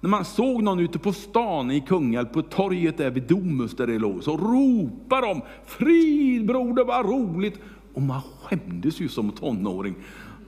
när 0.00 0.10
man 0.10 0.24
såg 0.24 0.62
någon 0.62 0.78
ute 0.78 0.98
på 0.98 1.12
stan 1.12 1.70
i 1.70 1.80
Kungälv, 1.80 2.26
på 2.26 2.42
torget 2.42 2.96
där 2.96 3.10
vid 3.10 3.22
Domus 3.22 3.76
där 3.76 3.86
det 3.86 3.98
låg, 3.98 4.24
så 4.24 4.36
ropade 4.36 5.26
de 5.26 5.40
frid 5.66 6.46
broder, 6.46 6.84
vad 6.84 7.06
roligt. 7.06 7.58
Och 7.94 8.02
man 8.02 8.20
skämdes 8.42 9.00
ju 9.00 9.08
som 9.08 9.30
tonåring 9.30 9.94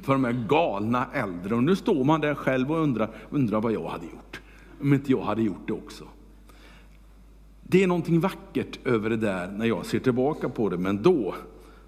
för 0.02 0.12
de 0.12 0.24
här 0.24 0.46
galna 0.48 1.06
äldre. 1.12 1.54
Och 1.54 1.64
nu 1.64 1.76
står 1.76 2.04
man 2.04 2.20
där 2.20 2.34
själv 2.34 2.72
och 2.72 2.78
undrar, 2.78 3.10
undrar 3.30 3.60
vad 3.60 3.72
jag 3.72 3.88
hade 3.88 4.04
gjort. 4.04 4.40
Om 4.80 4.94
inte 4.94 5.10
jag 5.10 5.22
hade 5.22 5.42
gjort 5.42 5.66
det 5.66 5.72
också. 5.72 6.04
Det 7.62 7.82
är 7.82 7.86
någonting 7.86 8.20
vackert 8.20 8.86
över 8.86 9.10
det 9.10 9.16
där 9.16 9.48
när 9.48 9.66
jag 9.66 9.86
ser 9.86 9.98
tillbaka 9.98 10.48
på 10.48 10.68
det, 10.68 10.78
men 10.78 11.02
då 11.02 11.34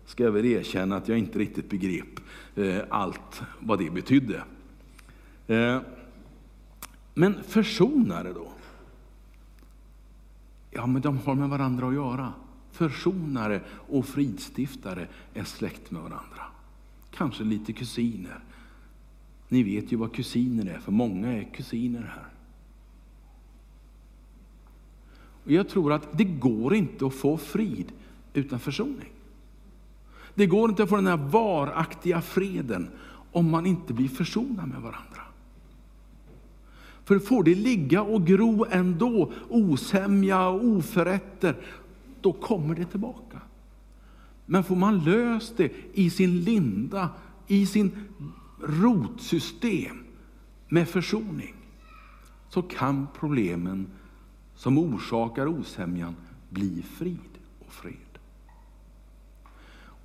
ska 0.07 0.25
jag 0.25 0.33
väl 0.33 0.45
erkänna 0.45 0.97
att 0.97 1.09
jag 1.09 1.19
inte 1.19 1.39
riktigt 1.39 1.71
begrep 1.71 2.21
eh, 2.55 2.79
allt 2.89 3.43
vad 3.61 3.79
det 3.79 3.91
betydde. 3.91 4.45
Eh, 5.47 5.81
men 7.15 7.43
försonare 7.43 8.33
då? 8.33 8.53
Ja, 10.71 10.87
men 10.87 11.03
de 11.03 11.19
har 11.19 11.35
med 11.35 11.49
varandra 11.49 11.89
att 11.89 11.95
göra. 11.95 12.33
Försonare 12.73 13.61
och 13.69 14.07
fridstiftare 14.07 15.09
är 15.35 15.45
släkt 15.45 15.91
med 15.91 16.03
varandra. 16.03 16.43
Kanske 17.11 17.45
lite 17.45 17.73
kusiner. 17.73 18.41
Ni 19.49 19.63
vet 19.63 19.93
ju 19.93 19.97
vad 19.97 20.13
kusiner 20.13 20.67
är, 20.67 20.79
för 20.79 20.93
många 20.93 21.33
är 21.33 21.45
kusiner 21.55 22.03
här. 22.03 22.29
Och 25.45 25.53
jag 25.53 25.69
tror 25.69 25.93
att 25.93 26.19
det 26.19 26.25
går 26.25 26.75
inte 26.75 27.07
att 27.07 27.15
få 27.15 27.37
frid 27.37 27.93
utan 28.35 28.59
försoning. 28.59 29.13
Det 30.37 30.47
går 30.47 30.71
inte 30.71 30.83
att 30.83 30.89
få 30.89 30.97
den 30.97 31.07
här 31.07 31.17
varaktiga 31.17 32.21
freden 32.21 32.91
om 33.33 33.51
man 33.51 33.67
inte 33.67 33.93
blir 33.93 34.09
försonad 34.09 34.69
med 34.69 34.83
varandra. 34.83 35.23
För 37.05 37.19
får 37.19 37.43
det 37.43 37.55
ligga 37.55 38.03
och 38.03 38.27
gro 38.27 38.67
ändå, 38.71 39.33
osämja 39.49 40.49
och 40.49 40.65
oförrätter, 40.65 41.57
då 42.21 42.33
kommer 42.33 42.75
det 42.75 42.85
tillbaka. 42.85 43.41
Men 44.47 44.65
får 44.65 44.77
man 44.77 45.05
löst 45.05 45.57
det 45.57 45.73
i 45.93 46.11
sin 46.11 46.41
linda, 46.41 47.09
i 47.47 47.67
sin 47.67 47.91
rotsystem 48.63 50.05
med 50.69 50.89
försoning, 50.89 51.55
så 52.49 52.63
kan 52.63 53.07
problemen 53.19 53.87
som 54.55 54.79
orsakar 54.79 55.47
osämjan 55.47 56.17
bli 56.51 56.83
frid 56.83 57.19
och 57.67 57.73
fred. 57.73 58.06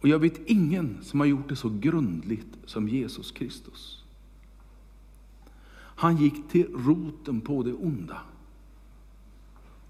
Och 0.02 0.08
jag 0.08 0.20
vet 0.20 0.42
ingen 0.46 0.98
som 1.02 1.20
har 1.20 1.28
gjort 1.28 1.50
det 1.50 1.56
så 1.56 1.70
grundligt 1.70 2.58
som 2.66 2.88
Jesus 2.88 3.32
Kristus. 3.32 4.04
Han 5.74 6.18
gick 6.18 6.50
till 6.50 6.74
roten 6.74 7.42
på 7.42 7.64
det 7.64 7.74
onda 7.74 8.22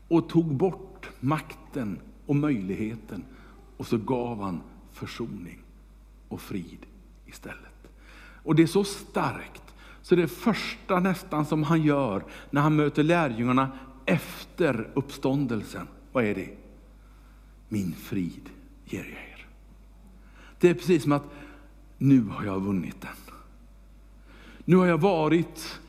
och 0.07 0.29
tog 0.29 0.55
bort 0.55 1.09
makten 1.19 1.99
och 2.25 2.35
möjligheten 2.35 3.23
och 3.77 3.87
så 3.87 3.97
gav 3.97 4.41
han 4.41 4.61
försoning 4.91 5.59
och 6.27 6.41
frid 6.41 6.85
istället. 7.25 7.87
Och 8.43 8.55
det 8.55 8.63
är 8.63 8.67
så 8.67 8.83
starkt, 8.83 9.73
så 10.01 10.15
det 10.15 10.27
första 10.27 10.99
nästan 10.99 11.45
som 11.45 11.63
han 11.63 11.83
gör 11.83 12.23
när 12.49 12.61
han 12.61 12.75
möter 12.75 13.03
lärjungarna 13.03 13.71
efter 14.05 14.89
uppståndelsen, 14.93 15.87
vad 16.11 16.23
är 16.23 16.35
det? 16.35 16.57
Min 17.69 17.93
frid 17.93 18.49
ger 18.85 19.03
jag 19.03 19.07
er. 19.07 19.30
Det 20.61 20.69
är 20.69 20.73
precis 20.73 21.03
som 21.03 21.11
att 21.11 21.23
nu 21.97 22.21
har 22.21 22.45
jag 22.45 22.59
vunnit 22.59 23.01
den. 23.01 23.35
Nu 24.65 24.75
har 24.75 24.85
jag 24.85 24.97
varit 24.97 25.79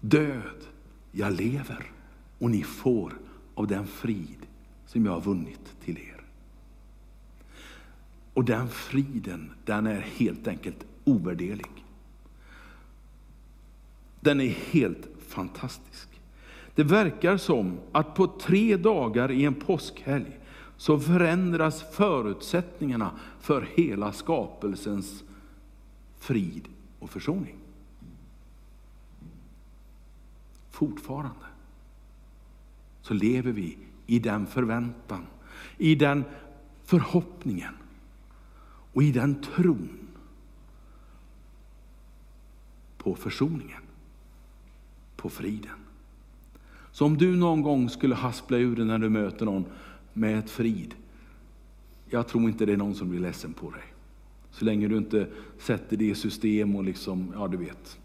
död, 0.00 0.66
jag 1.12 1.32
lever 1.32 1.90
och 2.38 2.50
ni 2.50 2.62
får 2.62 3.12
av 3.54 3.66
den 3.66 3.86
frid 3.86 4.46
som 4.86 5.04
jag 5.04 5.12
har 5.12 5.20
vunnit 5.20 5.74
till 5.84 5.98
er. 5.98 6.20
Och 8.34 8.44
den 8.44 8.68
friden, 8.68 9.52
den 9.64 9.86
är 9.86 10.00
helt 10.00 10.48
enkelt 10.48 10.86
ovärderlig. 11.04 11.84
Den 14.20 14.40
är 14.40 14.54
helt 14.70 15.08
fantastisk. 15.28 16.08
Det 16.74 16.84
verkar 16.84 17.36
som 17.36 17.78
att 17.92 18.14
på 18.14 18.26
tre 18.26 18.76
dagar 18.76 19.30
i 19.30 19.44
en 19.44 19.54
påskhelg 19.54 20.39
så 20.80 21.00
förändras 21.00 21.82
förutsättningarna 21.82 23.10
för 23.40 23.68
hela 23.74 24.12
skapelsens 24.12 25.24
frid 26.18 26.68
och 26.98 27.10
försoning. 27.10 27.56
Fortfarande 30.70 31.46
så 33.02 33.14
lever 33.14 33.52
vi 33.52 33.78
i 34.06 34.18
den 34.18 34.46
förväntan, 34.46 35.26
i 35.78 35.94
den 35.94 36.24
förhoppningen 36.84 37.74
och 38.92 39.02
i 39.02 39.12
den 39.12 39.42
tron 39.42 40.08
på 42.98 43.14
försoningen, 43.14 43.82
på 45.16 45.30
friden. 45.30 45.76
Så 46.92 47.04
om 47.06 47.18
du 47.18 47.36
någon 47.36 47.62
gång 47.62 47.90
skulle 47.90 48.14
haspla 48.14 48.56
ur 48.56 48.76
dig 48.76 48.84
när 48.84 48.98
du 48.98 49.08
möter 49.08 49.44
någon 49.44 49.64
med 50.12 50.38
ett 50.38 50.50
frid, 50.50 50.94
jag 52.10 52.28
tror 52.28 52.42
inte 52.42 52.66
det 52.66 52.72
är 52.72 52.76
någon 52.76 52.94
som 52.94 53.10
blir 53.10 53.20
ledsen 53.20 53.52
på 53.52 53.70
dig. 53.70 53.82
Så 54.50 54.64
länge 54.64 54.88
du 54.88 54.96
inte 54.96 55.26
sätter 55.58 55.96
det 55.96 56.04
i 56.04 56.14
system 56.14 56.76
och 56.76 56.84
liksom, 56.84 57.32
ja 57.34 57.48
du 57.48 57.56
vet, 57.56 57.98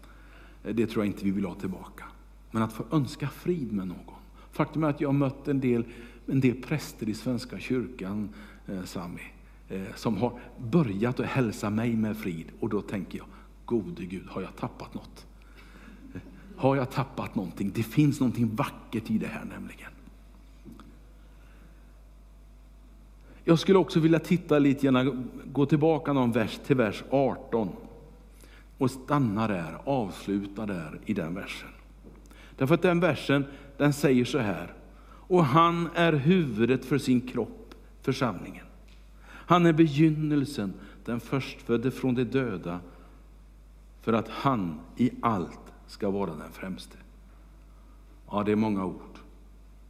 det 0.62 0.86
tror 0.86 1.04
jag 1.04 1.12
inte 1.12 1.24
vi 1.24 1.30
vill 1.30 1.44
ha 1.44 1.54
tillbaka. 1.54 2.04
men 2.50 2.62
att 2.62 2.72
få 2.72 2.84
önska 2.92 3.28
frid 3.28 3.72
med 3.72 3.88
någon. 3.88 4.14
Faktum 4.52 4.84
är 4.84 4.88
att 4.88 5.00
jag 5.00 5.08
har 5.08 5.12
mött 5.12 5.48
en 5.48 5.60
del, 5.60 5.84
en 6.26 6.40
del 6.40 6.62
präster 6.62 7.08
i 7.08 7.14
Svenska 7.14 7.58
kyrkan, 7.58 8.28
eh, 8.66 8.84
Sami, 8.84 9.22
eh, 9.68 9.82
som 9.94 10.16
har 10.16 10.38
börjat 10.58 11.20
att 11.20 11.26
hälsa 11.26 11.70
mig 11.70 11.96
med 11.96 12.16
frid. 12.16 12.46
Och 12.60 12.68
då 12.68 12.80
tänker 12.80 13.18
jag, 13.18 13.26
gode 13.64 14.04
Gud, 14.04 14.26
har 14.28 14.42
jag 14.42 14.56
tappat 14.56 14.94
något? 14.94 15.26
Har 16.56 16.76
jag 16.76 16.90
tappat 16.90 17.34
någonting? 17.34 17.72
Det 17.74 17.82
finns 17.82 18.20
någonting 18.20 18.54
vackert 18.54 19.10
i 19.10 19.18
det 19.18 19.26
här 19.26 19.44
nämligen. 19.44 19.90
Jag 23.48 23.58
skulle 23.58 23.78
också 23.78 24.00
vilja 24.00 24.18
titta 24.18 24.58
lite 24.58 24.86
grann, 24.86 25.30
gå 25.44 25.66
tillbaka 25.66 26.12
någon 26.12 26.32
vers 26.32 26.60
till 26.66 26.76
vers 26.76 27.04
18 27.10 27.68
och 28.78 28.90
stanna 28.90 29.48
där, 29.48 29.78
avsluta 29.84 30.66
där 30.66 31.00
i 31.04 31.14
den 31.14 31.34
versen. 31.34 31.68
Därför 32.56 32.74
att 32.74 32.82
den 32.82 33.00
versen, 33.00 33.44
den 33.76 33.92
säger 33.92 34.24
så 34.24 34.38
här, 34.38 34.72
och 35.04 35.44
han 35.44 35.88
är 35.94 36.12
huvudet 36.12 36.84
för 36.84 36.98
sin 36.98 37.20
kropp, 37.20 37.74
församlingen. 38.02 38.64
Han 39.28 39.66
är 39.66 39.72
begynnelsen, 39.72 40.72
den 41.04 41.20
förstfödde 41.20 41.90
från 41.90 42.14
de 42.14 42.24
döda, 42.24 42.80
för 44.02 44.12
att 44.12 44.28
han 44.28 44.80
i 44.96 45.10
allt 45.22 45.72
ska 45.86 46.10
vara 46.10 46.30
den 46.30 46.52
främste. 46.52 46.96
Ja, 48.30 48.42
det 48.42 48.52
är 48.52 48.56
många 48.56 48.84
ord. 48.84 49.18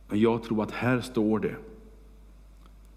Men 0.09 0.21
jag 0.21 0.42
tror 0.42 0.62
att 0.62 0.71
här 0.71 1.01
står 1.01 1.38
det 1.38 1.57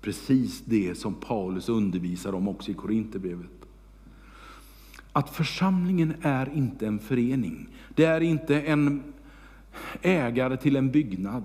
precis 0.01 0.61
det 0.65 0.95
som 0.95 1.13
Paulus 1.13 1.69
undervisar 1.69 2.35
om 2.35 2.47
också 2.47 2.71
i 2.71 2.73
Korinthierbrevet. 2.73 3.49
Att 5.11 5.29
församlingen 5.29 6.13
är 6.21 6.49
inte 6.55 6.87
en 6.87 6.99
förening. 6.99 7.67
Det 7.95 8.05
är 8.05 8.21
inte 8.21 8.61
en 8.61 9.03
ägare 10.01 10.57
till 10.57 10.75
en 10.75 10.91
byggnad. 10.91 11.43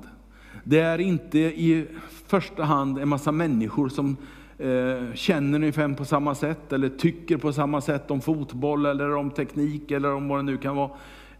Det 0.65 0.81
är 0.81 0.99
inte 0.99 1.39
i 1.39 1.87
första 2.27 2.65
hand 2.65 2.99
en 2.99 3.09
massa 3.09 3.33
människor 3.33 3.89
som 3.89 4.17
eh, 4.59 5.15
känner 5.15 5.59
ungefär 5.59 5.95
på 5.95 6.05
samma 6.05 6.35
sätt 6.35 6.73
eller 6.73 6.89
tycker 6.89 7.37
på 7.37 7.53
samma 7.53 7.81
sätt 7.81 8.11
om 8.11 8.21
fotboll 8.21 8.87
eller 8.87 9.15
om 9.15 9.31
teknik 9.31 9.91
eller 9.91 10.13
om 10.13 10.29
vad 10.29 10.39
det 10.39 10.43
nu 10.43 10.57
kan 10.57 10.77
vara. 10.77 10.91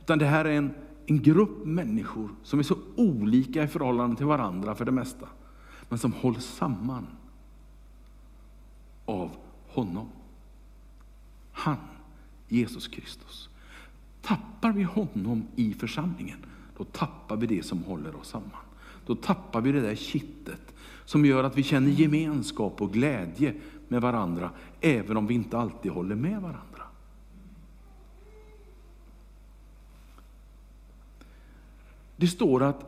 Utan 0.01 0.19
det 0.19 0.27
här 0.27 0.45
är 0.45 0.53
en, 0.53 0.71
en 1.07 1.23
grupp 1.23 1.65
människor 1.65 2.29
som 2.43 2.59
är 2.59 2.63
så 2.63 2.77
olika 2.97 3.63
i 3.63 3.69
förhållande 3.69 4.17
till 4.17 4.27
varandra 4.27 4.75
för 4.75 4.85
det 4.85 4.93
mesta. 4.93 5.27
Men 5.89 5.99
som 5.99 6.13
hålls 6.13 6.45
samman 6.45 7.07
av 9.05 9.31
honom. 9.69 10.09
Han, 11.53 11.77
Jesus 12.49 12.89
Kristus. 12.89 13.49
Tappar 14.23 14.73
vi 14.73 14.83
honom 14.83 15.47
i 15.57 15.75
församlingen, 15.75 16.39
då 16.79 16.85
tappar 16.85 17.37
vi 17.37 17.47
det 17.47 17.63
som 17.63 17.83
håller 17.83 18.17
oss 18.17 18.29
samman. 18.29 18.51
Då 19.07 19.15
tappar 19.15 19.61
vi 19.61 19.73
det 19.73 19.81
där 19.81 19.95
kittet 19.95 20.75
som 21.05 21.25
gör 21.25 21.45
att 21.45 21.59
vi 21.59 21.63
känner 21.63 21.91
gemenskap 21.91 22.83
och 22.83 22.93
glädje 22.93 23.55
med 23.89 24.03
varandra, 24.03 24.51
även 24.81 25.17
om 25.17 25.27
vi 25.27 25.35
inte 25.35 25.59
alltid 25.59 25.93
håller 25.93 26.15
med 26.15 26.43
varandra. 26.43 26.83
Det 32.17 32.27
står 32.27 32.63
att, 32.63 32.85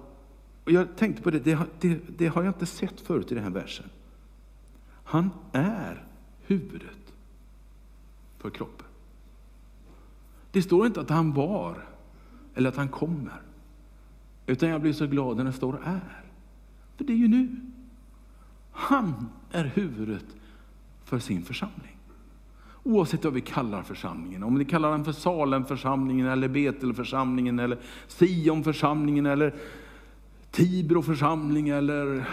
och 0.67 0.73
jag 0.73 0.97
tänkte 0.97 1.23
på 1.23 1.31
det, 1.31 1.39
det, 1.39 1.59
det, 1.81 2.01
det 2.19 2.27
har 2.27 2.43
jag 2.43 2.51
inte 2.51 2.67
sett 2.67 3.01
förut 3.01 3.33
i 3.33 3.35
den 3.35 3.45
här 3.45 3.51
versen. 3.51 3.87
Han 5.05 5.31
är 5.53 6.05
huvudet 6.47 7.15
för 8.39 8.51
kroppen. 8.51 8.87
Det 10.51 10.63
står 10.63 10.87
inte 10.87 11.01
att 11.01 11.11
han 11.11 11.33
var 11.33 11.85
eller 12.55 12.69
att 12.69 12.77
han 12.77 12.89
kommer. 12.89 13.43
Utan 14.47 14.69
jag 14.69 14.81
blir 14.81 14.93
så 14.93 15.07
glad 15.07 15.37
när 15.37 15.45
det 15.45 15.53
står 15.53 15.79
är. 15.85 16.25
För 16.97 17.05
det 17.05 17.13
är 17.13 17.17
ju 17.17 17.29
nu. 17.29 17.57
Han 18.73 19.29
är 19.51 19.65
huvudet 19.65 20.27
för 21.05 21.19
sin 21.19 21.43
församling. 21.43 21.97
Oavsett 22.83 23.25
vad 23.25 23.33
vi 23.33 23.41
kallar 23.41 23.83
församlingen. 23.83 24.43
Om 24.43 24.59
vi 24.59 24.65
kallar 24.65 24.91
den 24.91 25.05
för 25.05 25.13
Salemförsamlingen, 25.13 26.27
eller 26.27 26.49
Betelförsamlingen, 26.49 27.59
eller 27.59 27.79
Sionförsamlingen, 28.09 29.27
eller 29.27 29.55
Tibro 30.57 31.03
församling, 31.03 31.69
eller 31.69 32.29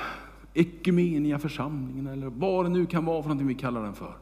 Ekumenia 0.54 1.40
församlingen, 1.40 2.08
eller 2.08 2.28
vad 2.28 2.66
det 2.66 2.70
nu 2.70 2.86
kan 2.86 3.06
vara 3.06 3.22
för 3.22 3.30
någonting 3.30 3.48
vi 3.48 3.56
kallar 3.56 3.84
den 3.84 3.94
för. 3.94 4.14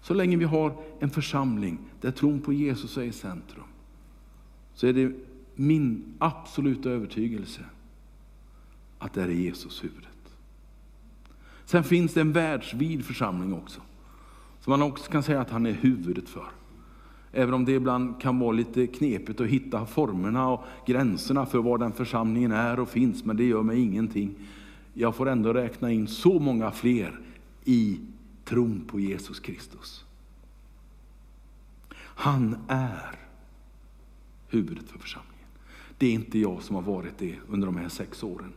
Så 0.00 0.14
länge 0.14 0.36
vi 0.36 0.44
har 0.44 0.82
en 1.00 1.10
församling 1.10 1.78
där 2.00 2.10
tron 2.10 2.40
på 2.40 2.52
Jesus 2.52 2.96
är 2.96 3.02
i 3.02 3.12
centrum, 3.12 3.64
så 4.74 4.86
är 4.86 4.92
det 4.92 5.12
min 5.54 6.14
absoluta 6.18 6.90
övertygelse 6.90 7.60
att 8.98 9.12
det 9.12 9.22
är 9.22 9.28
Jesus 9.28 9.84
huvudet. 9.84 10.36
Sen 11.64 11.84
finns 11.84 12.14
det 12.14 12.20
en 12.20 12.32
världsvid 12.32 13.04
församling 13.04 13.54
också, 13.54 13.80
som 14.60 14.70
man 14.70 14.82
också 14.82 15.10
kan 15.10 15.22
säga 15.22 15.40
att 15.40 15.50
han 15.50 15.66
är 15.66 15.72
huvudet 15.72 16.28
för. 16.28 16.46
Även 17.38 17.54
om 17.54 17.64
det 17.64 17.72
ibland 17.72 18.20
kan 18.20 18.38
vara 18.38 18.52
lite 18.52 18.86
knepigt 18.86 19.40
att 19.40 19.46
hitta 19.46 19.86
formerna 19.86 20.48
och 20.48 20.64
gränserna 20.86 21.46
för 21.46 21.58
var 21.58 21.78
den 21.78 21.92
församlingen 21.92 22.52
är 22.52 22.80
och 22.80 22.88
finns, 22.88 23.24
men 23.24 23.36
det 23.36 23.44
gör 23.44 23.62
mig 23.62 23.80
ingenting. 23.80 24.34
Jag 24.94 25.16
får 25.16 25.28
ändå 25.28 25.52
räkna 25.52 25.92
in 25.92 26.08
så 26.08 26.38
många 26.38 26.70
fler 26.70 27.20
i 27.64 28.00
tron 28.44 28.84
på 28.86 29.00
Jesus 29.00 29.40
Kristus. 29.40 30.04
Han 31.98 32.56
är 32.68 33.14
huvudet 34.48 34.88
för 34.88 34.98
församlingen. 34.98 35.48
Det 35.98 36.06
är 36.06 36.12
inte 36.12 36.38
jag 36.38 36.62
som 36.62 36.76
har 36.76 36.82
varit 36.82 37.18
det 37.18 37.34
under 37.48 37.66
de 37.66 37.76
här 37.76 37.88
sex 37.88 38.22
åren. 38.22 38.52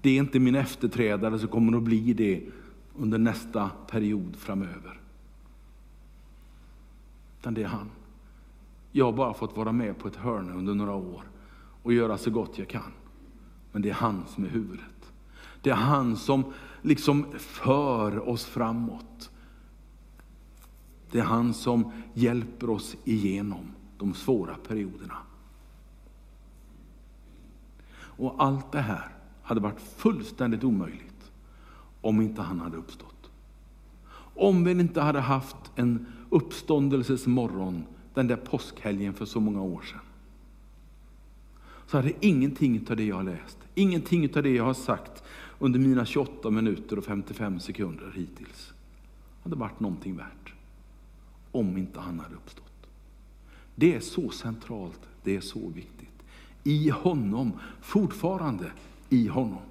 Det 0.00 0.10
är 0.10 0.16
inte 0.16 0.38
min 0.38 0.54
efterträdare 0.54 1.38
som 1.38 1.48
kommer 1.48 1.76
att 1.76 1.82
bli 1.82 2.12
det 2.12 2.42
under 2.96 3.18
nästa 3.18 3.70
period 3.90 4.36
framöver. 4.36 5.00
Utan 7.40 7.54
det 7.54 7.62
är 7.62 7.68
han. 7.68 7.90
Jag 8.92 9.04
har 9.04 9.12
bara 9.12 9.34
fått 9.34 9.56
vara 9.56 9.72
med 9.72 9.98
på 9.98 10.08
ett 10.08 10.16
hörn 10.16 10.50
under 10.50 10.74
några 10.74 10.94
år 10.94 11.22
och 11.82 11.92
göra 11.92 12.18
så 12.18 12.30
gott 12.30 12.58
jag 12.58 12.68
kan. 12.68 12.92
Men 13.72 13.82
det 13.82 13.90
är 13.90 13.94
han 13.94 14.24
som 14.26 14.44
är 14.44 14.48
huvudet. 14.48 15.12
Det 15.62 15.70
är 15.70 15.74
han 15.74 16.16
som 16.16 16.44
liksom 16.82 17.26
för 17.38 18.28
oss 18.28 18.44
framåt. 18.44 19.30
Det 21.10 21.18
är 21.18 21.24
han 21.24 21.54
som 21.54 21.92
hjälper 22.14 22.70
oss 22.70 22.96
igenom 23.04 23.72
de 23.98 24.14
svåra 24.14 24.54
perioderna. 24.54 25.16
Och 27.92 28.34
allt 28.38 28.72
det 28.72 28.80
här 28.80 29.08
hade 29.42 29.60
varit 29.60 29.80
fullständigt 29.80 30.64
omöjligt 30.64 31.30
om 32.00 32.20
inte 32.20 32.42
han 32.42 32.60
hade 32.60 32.76
uppstått. 32.76 33.30
Om 34.34 34.64
vi 34.64 34.70
inte 34.70 35.00
hade 35.00 35.20
haft 35.20 35.56
en 35.76 36.06
uppståndelses 36.30 37.26
morgon 37.26 37.84
den 38.14 38.26
där 38.26 38.36
påskhelgen 38.36 39.14
för 39.14 39.24
så 39.24 39.40
många 39.40 39.62
år 39.62 39.82
sedan. 39.82 40.00
Så 41.86 41.96
hade 41.96 42.12
ingenting 42.26 42.86
av 42.90 42.96
det 42.96 43.04
jag 43.04 43.16
har 43.16 43.22
läst, 43.22 43.58
ingenting 43.74 44.36
av 44.36 44.42
det 44.42 44.50
jag 44.50 44.64
har 44.64 44.74
sagt 44.74 45.22
under 45.58 45.78
mina 45.78 46.06
28 46.06 46.50
minuter 46.50 46.98
och 46.98 47.04
55 47.04 47.60
sekunder 47.60 48.12
hittills 48.14 48.72
hade 49.42 49.56
varit 49.56 49.80
någonting 49.80 50.16
värt. 50.16 50.52
Om 51.52 51.76
inte 51.76 52.00
han 52.00 52.20
hade 52.20 52.34
uppstått. 52.34 52.86
Det 53.74 53.94
är 53.94 54.00
så 54.00 54.30
centralt, 54.30 55.00
det 55.22 55.36
är 55.36 55.40
så 55.40 55.68
viktigt. 55.68 56.22
I 56.64 56.88
honom, 56.88 57.52
fortfarande 57.80 58.72
i 59.08 59.26
honom. 59.26 59.62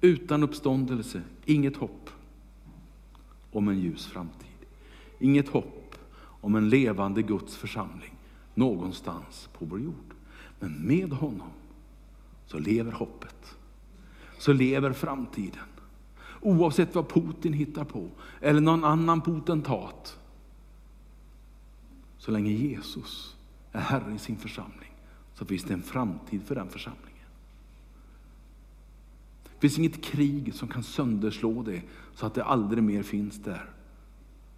Utan 0.00 0.42
uppståndelse, 0.42 1.22
inget 1.44 1.76
hopp 1.76 2.10
om 3.52 3.68
en 3.68 3.80
ljus 3.80 4.06
framtid. 4.06 4.53
Inget 5.24 5.48
hopp 5.48 5.94
om 6.40 6.54
en 6.54 6.68
levande 6.68 7.22
Guds 7.22 7.56
församling 7.56 8.14
någonstans 8.54 9.48
på 9.58 9.64
vår 9.64 9.80
jord. 9.80 10.14
Men 10.60 10.72
med 10.72 11.12
honom 11.12 11.50
så 12.46 12.58
lever 12.58 12.92
hoppet. 12.92 13.56
Så 14.38 14.52
lever 14.52 14.92
framtiden. 14.92 15.64
Oavsett 16.40 16.94
vad 16.94 17.08
Putin 17.08 17.52
hittar 17.52 17.84
på, 17.84 18.08
eller 18.40 18.60
någon 18.60 18.84
annan 18.84 19.20
potentat. 19.20 20.18
Så 22.18 22.30
länge 22.30 22.50
Jesus 22.50 23.36
är 23.72 23.80
Herre 23.80 24.14
i 24.14 24.18
sin 24.18 24.36
församling, 24.36 24.92
så 25.34 25.44
finns 25.44 25.64
det 25.64 25.74
en 25.74 25.82
framtid 25.82 26.42
för 26.42 26.54
den 26.54 26.68
församlingen. 26.68 27.28
Det 29.44 29.60
finns 29.60 29.78
inget 29.78 30.04
krig 30.04 30.54
som 30.54 30.68
kan 30.68 30.82
sönderslå 30.82 31.62
det, 31.62 31.82
så 32.14 32.26
att 32.26 32.34
det 32.34 32.44
aldrig 32.44 32.82
mer 32.82 33.02
finns 33.02 33.42
där. 33.42 33.70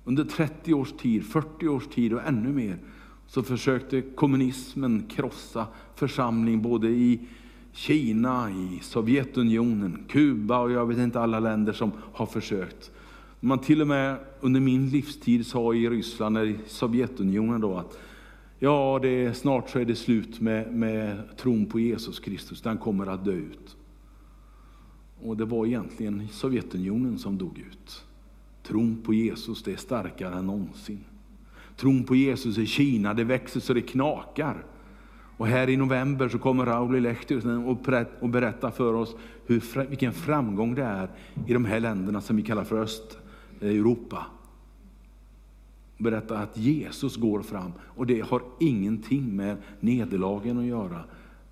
Under 0.08 0.24
30 0.24 0.74
års 0.74 0.92
tid, 0.92 1.24
40 1.24 1.68
års 1.68 1.86
tid 1.86 2.12
och 2.12 2.26
ännu 2.26 2.52
mer, 2.52 2.78
så 3.26 3.42
försökte 3.42 4.02
kommunismen 4.02 5.04
krossa 5.08 5.66
församling 5.94 6.62
både 6.62 6.88
i 6.88 7.20
Kina, 7.72 8.50
i 8.50 8.78
Sovjetunionen, 8.82 10.04
Kuba 10.08 10.58
och 10.58 10.70
jag 10.70 10.86
vet 10.86 10.98
inte 10.98 11.20
alla 11.20 11.40
länder 11.40 11.72
som 11.72 11.92
har 12.12 12.26
försökt. 12.26 12.90
Man 13.40 13.58
till 13.58 13.80
och 13.80 13.86
med 13.86 14.16
under 14.40 14.60
min 14.60 14.88
livstid 14.88 15.46
sa 15.46 15.74
i 15.74 15.88
Ryssland, 15.88 16.38
eller 16.38 16.50
i 16.50 16.58
Sovjetunionen 16.66 17.60
då, 17.60 17.76
att 17.76 17.98
Ja, 18.58 18.98
det 19.02 19.08
är, 19.08 19.32
snart 19.32 19.70
så 19.70 19.78
är 19.78 19.84
det 19.84 19.94
slut 19.94 20.40
med, 20.40 20.74
med 20.74 21.22
tron 21.36 21.66
på 21.66 21.80
Jesus 21.80 22.20
Kristus. 22.20 22.62
Den 22.62 22.78
kommer 22.78 23.06
att 23.06 23.24
dö 23.24 23.32
ut. 23.32 23.76
Och 25.22 25.36
det 25.36 25.44
var 25.44 25.66
egentligen 25.66 26.28
Sovjetunionen 26.28 27.18
som 27.18 27.38
dog 27.38 27.58
ut. 27.58 28.04
Tron 28.66 29.02
på 29.04 29.14
Jesus 29.14 29.62
det 29.62 29.72
är 29.72 29.76
starkare 29.76 30.34
än 30.34 30.46
någonsin. 30.46 31.04
Tron 31.76 32.04
på 32.04 32.14
Jesus 32.14 32.58
i 32.58 32.66
Kina 32.66 33.14
det 33.14 33.24
växer 33.24 33.60
så 33.60 33.74
det 33.74 33.80
knakar. 33.80 34.64
Och 35.36 35.46
här 35.46 35.68
i 35.68 35.76
november 35.76 36.28
så 36.28 36.38
kommer 36.38 36.66
Rauli 36.66 37.00
Lehtinen 37.00 37.64
och 38.20 38.28
berätta 38.28 38.70
för 38.70 38.94
oss 38.94 39.16
hur, 39.46 39.88
vilken 39.88 40.12
framgång 40.12 40.74
det 40.74 40.84
är 40.84 41.10
i 41.46 41.52
de 41.52 41.64
här 41.64 41.80
länderna 41.80 42.20
som 42.20 42.36
vi 42.36 42.42
kallar 42.42 42.64
för 42.64 42.82
Östeuropa. 42.82 44.16
Eh, 44.16 44.22
berätta 45.98 46.38
att 46.38 46.56
Jesus 46.56 47.16
går 47.16 47.42
fram 47.42 47.72
och 47.80 48.06
det 48.06 48.20
har 48.20 48.42
ingenting 48.60 49.36
med 49.36 49.56
nederlagen 49.80 50.58
att 50.58 50.64
göra, 50.64 51.04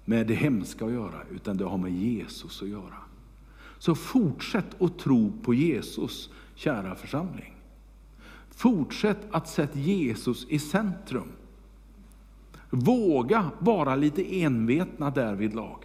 med 0.05 0.27
det 0.27 0.35
hemska 0.35 0.85
att 0.85 0.93
göra, 0.93 1.21
utan 1.35 1.57
det 1.57 1.65
har 1.65 1.79
med 1.79 1.93
Jesus 1.93 2.63
att 2.63 2.69
göra. 2.69 2.97
Så 3.79 3.95
fortsätt 3.95 4.83
att 4.83 4.99
tro 4.99 5.33
på 5.43 5.55
Jesus, 5.55 6.31
kära 6.55 6.95
församling. 6.95 7.55
Fortsätt 8.51 9.19
att 9.31 9.49
sätta 9.49 9.79
Jesus 9.79 10.47
i 10.49 10.59
centrum. 10.59 11.33
Våga 12.71 13.51
vara 13.59 13.97
lite 13.97 14.41
envetna 14.41 15.11
därvidlag. 15.11 15.79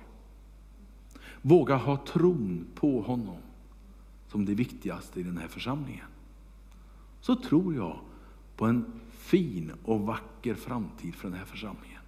Våga 1.42 1.76
ha 1.76 1.98
tron 1.98 2.66
på 2.76 3.02
honom 3.02 3.38
som 4.28 4.46
det 4.46 4.56
viktigaste 4.56 5.20
i 5.20 5.24
den 5.24 5.38
här 5.38 5.48
församlingen. 5.48 6.06
Så 7.22 7.36
tror 7.36 7.76
jag 7.76 8.00
på 8.56 8.66
en 8.66 8.86
fin 9.12 9.72
och 9.84 10.02
vacker 10.02 10.56
framtid 10.56 11.16
för 11.16 11.30
den 11.30 11.38
här 11.38 11.46
församlingen. 11.46 12.02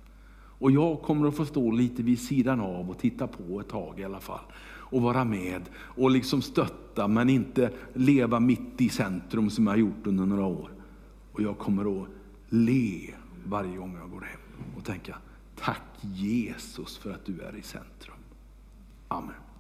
Och 0.62 0.72
jag 0.72 1.02
kommer 1.02 1.28
att 1.28 1.36
få 1.36 1.46
stå 1.46 1.72
lite 1.72 2.04
vid 2.04 2.20
sidan 2.20 2.60
av 2.60 2.90
och 2.90 2.98
titta 2.98 3.28
på 3.28 3.60
ett 3.60 3.70
tag 3.70 4.00
i 4.00 4.04
alla 4.04 4.20
fall. 4.20 4.46
Och 4.92 5.02
vara 5.02 5.26
med 5.26 5.62
och 5.76 6.12
liksom 6.12 6.42
stötta 6.42 7.08
men 7.08 7.30
inte 7.30 7.72
leva 7.94 8.40
mitt 8.40 8.82
i 8.82 8.90
centrum 8.90 9.50
som 9.50 9.68
jag 9.68 9.74
har 9.74 9.78
gjort 9.78 10.08
under 10.08 10.26
några 10.26 10.46
år. 10.46 10.72
Och 11.32 11.42
jag 11.42 11.58
kommer 11.58 12.02
att 12.02 12.08
le 12.50 13.14
varje 13.46 13.78
gång 13.78 13.98
jag 14.02 14.10
går 14.10 14.22
hem 14.22 14.40
och 14.78 14.86
tänka 14.86 15.18
tack 15.56 15.82
Jesus 16.02 16.98
för 16.98 17.12
att 17.12 17.26
du 17.26 17.42
är 17.42 17.56
i 17.56 17.62
centrum. 17.62 18.16
Amen. 19.08 19.51